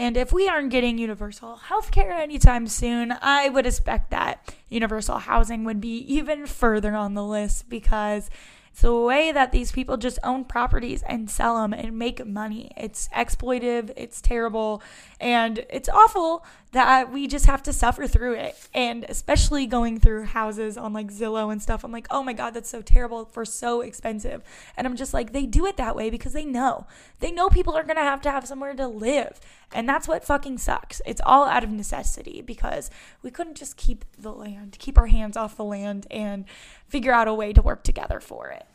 And 0.00 0.16
if 0.16 0.32
we 0.32 0.48
aren't 0.48 0.70
getting 0.70 0.96
universal 0.96 1.56
health 1.56 1.90
care 1.90 2.10
anytime 2.12 2.68
soon, 2.68 3.12
I 3.20 3.50
would 3.50 3.66
expect 3.66 4.08
that 4.12 4.54
universal 4.70 5.18
housing 5.18 5.62
would 5.64 5.78
be 5.78 5.98
even 6.10 6.46
further 6.46 6.94
on 6.94 7.12
the 7.12 7.22
list 7.22 7.68
because 7.68 8.30
it's 8.70 8.82
the 8.82 8.94
way 8.94 9.32
that 9.32 9.52
these 9.52 9.72
people 9.72 9.96
just 9.96 10.18
own 10.22 10.44
properties 10.44 11.02
and 11.02 11.28
sell 11.28 11.60
them 11.60 11.72
and 11.72 11.98
make 11.98 12.24
money. 12.24 12.70
It's 12.76 13.08
exploitive, 13.08 13.92
it's 13.96 14.20
terrible, 14.20 14.82
and 15.20 15.64
it's 15.68 15.88
awful 15.88 16.44
that 16.72 17.12
we 17.12 17.26
just 17.26 17.46
have 17.46 17.62
to 17.64 17.72
suffer 17.72 18.06
through 18.06 18.34
it. 18.34 18.56
And 18.72 19.04
especially 19.08 19.66
going 19.66 19.98
through 19.98 20.24
houses 20.24 20.76
on 20.76 20.92
like 20.92 21.08
Zillow 21.08 21.50
and 21.50 21.60
stuff, 21.60 21.82
I'm 21.82 21.90
like, 21.90 22.06
oh 22.10 22.22
my 22.22 22.32
God, 22.32 22.54
that's 22.54 22.70
so 22.70 22.80
terrible 22.80 23.24
for 23.24 23.44
so 23.44 23.80
expensive. 23.80 24.42
And 24.76 24.86
I'm 24.86 24.96
just 24.96 25.12
like, 25.12 25.32
they 25.32 25.46
do 25.46 25.66
it 25.66 25.76
that 25.76 25.96
way 25.96 26.10
because 26.10 26.32
they 26.32 26.44
know. 26.44 26.86
They 27.18 27.32
know 27.32 27.50
people 27.50 27.76
are 27.76 27.82
gonna 27.82 28.00
have 28.00 28.22
to 28.22 28.30
have 28.30 28.46
somewhere 28.46 28.74
to 28.74 28.86
live. 28.86 29.40
And 29.72 29.88
that's 29.88 30.08
what 30.08 30.24
fucking 30.24 30.58
sucks. 30.58 31.00
It's 31.06 31.20
all 31.24 31.44
out 31.44 31.64
of 31.64 31.70
necessity 31.70 32.40
because 32.40 32.90
we 33.22 33.30
couldn't 33.30 33.56
just 33.56 33.76
keep 33.76 34.04
the 34.18 34.32
land, 34.32 34.76
keep 34.78 34.98
our 34.98 35.06
hands 35.06 35.36
off 35.36 35.56
the 35.56 35.64
land, 35.64 36.06
and 36.10 36.44
figure 36.90 37.12
out 37.12 37.28
a 37.28 37.34
way 37.34 37.52
to 37.52 37.62
work 37.62 37.84
together 37.84 38.20
for 38.20 38.48
it. 38.48 38.66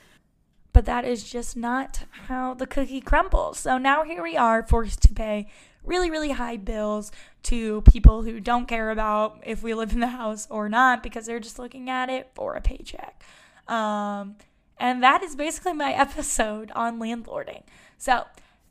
But 0.73 0.86
that 0.86 1.06
is 1.06 1.23
just 1.23 1.56
not 1.56 2.04
how 2.28 2.54
the 2.54 2.67
cookie 2.67 3.01
crumbles. 3.01 3.60
So 3.60 3.78
now 3.78 4.04
here 4.04 4.23
we 4.23 4.36
are 4.36 4.65
forced 4.65 5.01
to 5.04 5.13
pay 5.13 5.47
really, 5.84 6.10
really 6.10 6.32
high 6.32 6.58
bills 6.58 7.12
to 7.43 7.82
people 7.82 8.23
who 8.23 8.39
don't 8.39 8.67
care 8.67 8.89
about 8.89 9.39
if 9.45 9.62
we 9.63 9.73
live 9.73 9.93
in 9.93 9.99
the 9.99 10.08
house 10.08 10.47
or 10.49 10.67
not 10.67 11.04
because 11.04 11.25
they're 11.25 11.39
just 11.39 11.60
looking 11.60 11.89
at 11.89 12.10
it 12.10 12.32
for 12.34 12.56
a 12.56 12.62
paycheck. 12.62 13.23
Um, 13.67 14.36
and 14.78 15.01
that 15.04 15.23
is 15.23 15.36
basically 15.36 15.73
my 15.73 15.93
episode 15.97 16.71
on 16.75 16.99
landlording. 16.99 17.63
So 17.97 18.25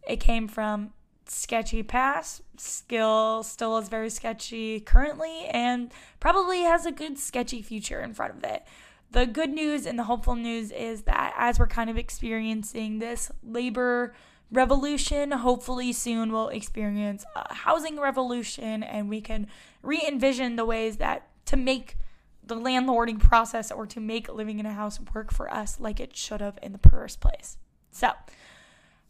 it 0.07 0.21
came 0.21 0.49
from 0.49 0.93
sketchy 1.27 1.83
past, 1.83 2.43
skill 2.57 3.43
still 3.43 3.79
is 3.79 3.89
very 3.89 4.11
sketchy 4.11 4.81
currently, 4.81 5.47
and 5.51 5.91
probably 6.21 6.63
has 6.63 6.85
a 6.87 6.93
good 6.93 7.19
sketchy 7.19 7.63
future 7.63 8.01
in 8.01 8.13
front 8.15 8.37
of 8.37 8.45
it. 8.45 8.65
The 9.15 9.27
good 9.27 9.51
news 9.51 9.87
and 9.87 9.97
the 9.97 10.03
hopeful 10.03 10.35
news 10.35 10.73
is 10.73 11.03
that 11.03 11.35
as 11.39 11.61
we're 11.61 11.69
kind 11.69 11.89
of 11.89 11.97
experiencing 11.97 12.99
this 12.99 13.31
labor 13.45 14.13
revolution, 14.51 15.31
hopefully 15.31 15.93
soon 15.93 16.33
we'll 16.33 16.49
experience 16.49 17.25
a 17.37 17.55
housing 17.55 18.01
revolution 18.01 18.83
and 18.83 19.09
we 19.09 19.21
can 19.21 19.47
re 19.85 20.03
envision 20.05 20.57
the 20.57 20.65
ways 20.65 20.97
that 20.97 21.29
to 21.47 21.57
make 21.57 21.97
the 22.45 22.57
landlording 22.57 23.21
process 23.21 23.71
or 23.71 23.87
to 23.87 24.01
make 24.01 24.29
living 24.29 24.59
in 24.59 24.67
a 24.67 24.73
house 24.73 24.99
work 25.15 25.33
for 25.33 25.49
us 25.49 25.79
like 25.79 26.01
it 26.01 26.17
should 26.17 26.41
have 26.41 26.59
in 26.61 26.73
the 26.73 26.89
first 26.91 27.21
place. 27.21 27.57
So, 27.93 28.11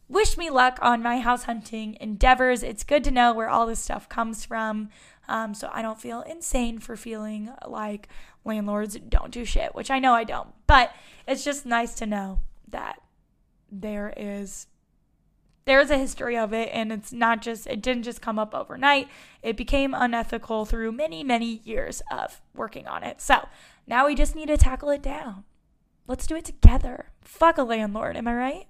wish 0.07 0.37
me 0.37 0.51
luck 0.51 0.77
on 0.83 1.01
my 1.01 1.19
house 1.19 1.45
hunting 1.45 1.97
endeavors. 1.99 2.61
It's 2.61 2.83
good 2.83 3.03
to 3.05 3.11
know 3.11 3.33
where 3.33 3.49
all 3.49 3.65
this 3.65 3.79
stuff 3.79 4.07
comes 4.07 4.45
from. 4.45 4.89
Um, 5.27 5.53
so 5.53 5.69
I 5.71 5.81
don't 5.81 5.99
feel 5.99 6.21
insane 6.21 6.79
for 6.79 6.95
feeling 6.95 7.51
like 7.67 8.09
landlords 8.43 8.97
don't 9.09 9.31
do 9.31 9.45
shit, 9.45 9.73
which 9.75 9.91
I 9.91 9.99
know 9.99 10.13
I 10.13 10.23
don't. 10.23 10.49
But 10.67 10.91
it's 11.27 11.43
just 11.43 11.65
nice 11.65 11.95
to 11.95 12.05
know 12.05 12.41
that 12.69 12.99
there 13.71 14.13
is 14.15 14.67
there's 15.65 15.89
a 15.89 15.97
history 15.97 16.37
of 16.37 16.53
it 16.53 16.69
and 16.71 16.91
it's 16.91 17.11
not 17.11 17.41
just 17.41 17.65
it 17.65 17.81
didn't 17.81 18.03
just 18.03 18.21
come 18.21 18.37
up 18.37 18.53
overnight. 18.53 19.09
It 19.41 19.57
became 19.57 19.93
unethical 19.95 20.65
through 20.65 20.91
many 20.91 21.23
many 21.23 21.61
years 21.63 22.01
of 22.11 22.41
working 22.53 22.87
on 22.87 23.03
it. 23.03 23.19
So 23.19 23.47
now 23.87 24.05
we 24.05 24.15
just 24.15 24.35
need 24.35 24.47
to 24.47 24.57
tackle 24.57 24.89
it 24.91 25.01
down. 25.01 25.43
Let's 26.07 26.27
do 26.27 26.35
it 26.35 26.45
together. 26.45 27.07
Fuck 27.21 27.57
a 27.57 27.63
landlord 27.63 28.15
am 28.15 28.27
i 28.27 28.33
right? 28.33 28.67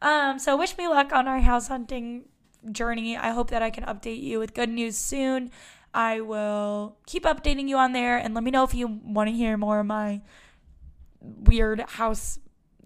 Um 0.00 0.38
so 0.38 0.56
wish 0.56 0.78
me 0.78 0.86
luck 0.86 1.12
on 1.12 1.26
our 1.26 1.40
house 1.40 1.68
hunting 1.68 2.26
journey. 2.70 3.16
I 3.16 3.30
hope 3.30 3.50
that 3.50 3.62
i 3.62 3.70
can 3.70 3.84
update 3.84 4.22
you 4.22 4.38
with 4.38 4.54
good 4.54 4.70
news 4.70 4.96
soon 4.96 5.50
I 5.98 6.20
will 6.20 6.96
keep 7.06 7.24
updating 7.24 7.68
you 7.68 7.76
on 7.76 7.92
there 7.92 8.18
and 8.18 8.32
let 8.32 8.44
me 8.44 8.52
know 8.52 8.62
if 8.62 8.72
you 8.72 8.86
want 8.86 9.28
to 9.30 9.34
hear 9.34 9.56
more 9.56 9.80
of 9.80 9.86
my 9.86 10.22
weird 11.20 11.80
house 11.80 12.38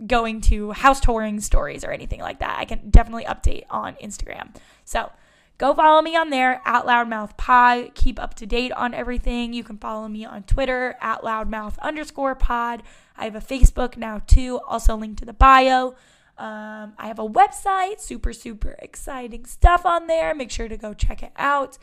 going 0.06 0.40
to 0.40 0.70
house 0.72 0.98
touring 0.98 1.38
stories 1.38 1.84
or 1.84 1.90
anything 1.90 2.20
like 2.20 2.38
that. 2.38 2.58
I 2.58 2.64
can 2.64 2.88
definitely 2.88 3.24
update 3.24 3.64
on 3.68 3.96
Instagram. 4.02 4.56
So 4.86 5.12
go 5.58 5.74
follow 5.74 6.00
me 6.00 6.16
on 6.16 6.30
there 6.30 6.62
at 6.64 6.86
loudmouth 6.86 7.36
pod. 7.36 7.94
Keep 7.94 8.18
up 8.18 8.32
to 8.36 8.46
date 8.46 8.72
on 8.72 8.94
everything. 8.94 9.52
You 9.52 9.62
can 9.62 9.76
follow 9.76 10.08
me 10.08 10.24
on 10.24 10.44
Twitter 10.44 10.96
at 11.02 11.20
loudmouth 11.20 11.78
underscore 11.80 12.34
pod. 12.34 12.82
I 13.14 13.26
have 13.26 13.36
a 13.36 13.40
Facebook 13.40 13.98
now 13.98 14.22
too, 14.26 14.58
also 14.66 14.96
linked 14.96 15.18
to 15.18 15.26
the 15.26 15.34
bio. 15.34 15.88
Um, 16.38 16.94
I 16.96 17.08
have 17.08 17.18
a 17.18 17.28
website, 17.28 18.00
super, 18.00 18.32
super 18.32 18.74
exciting 18.78 19.44
stuff 19.44 19.84
on 19.84 20.06
there. 20.06 20.34
Make 20.34 20.50
sure 20.50 20.66
to 20.66 20.78
go 20.78 20.94
check 20.94 21.22
it 21.22 21.32
out 21.36 21.76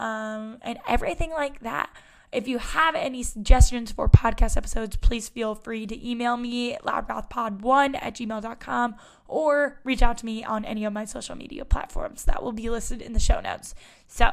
um, 0.00 0.58
and 0.62 0.78
everything 0.88 1.30
like 1.30 1.60
that. 1.60 1.90
If 2.32 2.46
you 2.46 2.58
have 2.58 2.94
any 2.94 3.22
suggestions 3.22 3.90
for 3.92 4.08
podcast 4.08 4.56
episodes, 4.56 4.96
please 4.96 5.28
feel 5.28 5.54
free 5.54 5.86
to 5.86 6.08
email 6.08 6.36
me 6.36 6.74
at 6.74 6.84
loudmouthpod1 6.84 7.98
at 8.00 8.14
gmail.com 8.14 8.94
or 9.26 9.80
reach 9.84 10.02
out 10.02 10.18
to 10.18 10.26
me 10.26 10.44
on 10.44 10.64
any 10.64 10.84
of 10.84 10.92
my 10.92 11.04
social 11.04 11.34
media 11.34 11.64
platforms 11.64 12.24
that 12.24 12.42
will 12.42 12.52
be 12.52 12.70
listed 12.70 13.02
in 13.02 13.12
the 13.12 13.20
show 13.20 13.40
notes. 13.40 13.74
So 14.06 14.30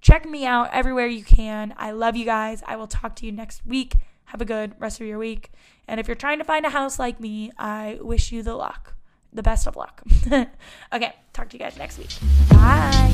check 0.00 0.24
me 0.28 0.46
out 0.46 0.70
everywhere 0.72 1.08
you 1.08 1.24
can. 1.24 1.74
I 1.76 1.90
love 1.90 2.16
you 2.16 2.24
guys. 2.24 2.62
I 2.66 2.76
will 2.76 2.86
talk 2.86 3.16
to 3.16 3.26
you 3.26 3.32
next 3.32 3.66
week. 3.66 3.96
Have 4.26 4.40
a 4.40 4.46
good 4.46 4.74
rest 4.78 5.00
of 5.00 5.06
your 5.06 5.18
week. 5.18 5.50
And 5.88 5.98
if 5.98 6.06
you're 6.06 6.14
trying 6.14 6.38
to 6.38 6.44
find 6.44 6.64
a 6.64 6.70
house 6.70 7.00
like 7.00 7.18
me, 7.18 7.50
I 7.58 7.98
wish 8.00 8.30
you 8.30 8.44
the 8.44 8.54
luck, 8.54 8.94
the 9.32 9.42
best 9.42 9.66
of 9.66 9.74
luck. 9.74 10.00
okay, 10.92 11.16
talk 11.32 11.48
to 11.50 11.56
you 11.56 11.58
guys 11.58 11.76
next 11.76 11.98
week. 11.98 12.10
Bye. 12.50 13.12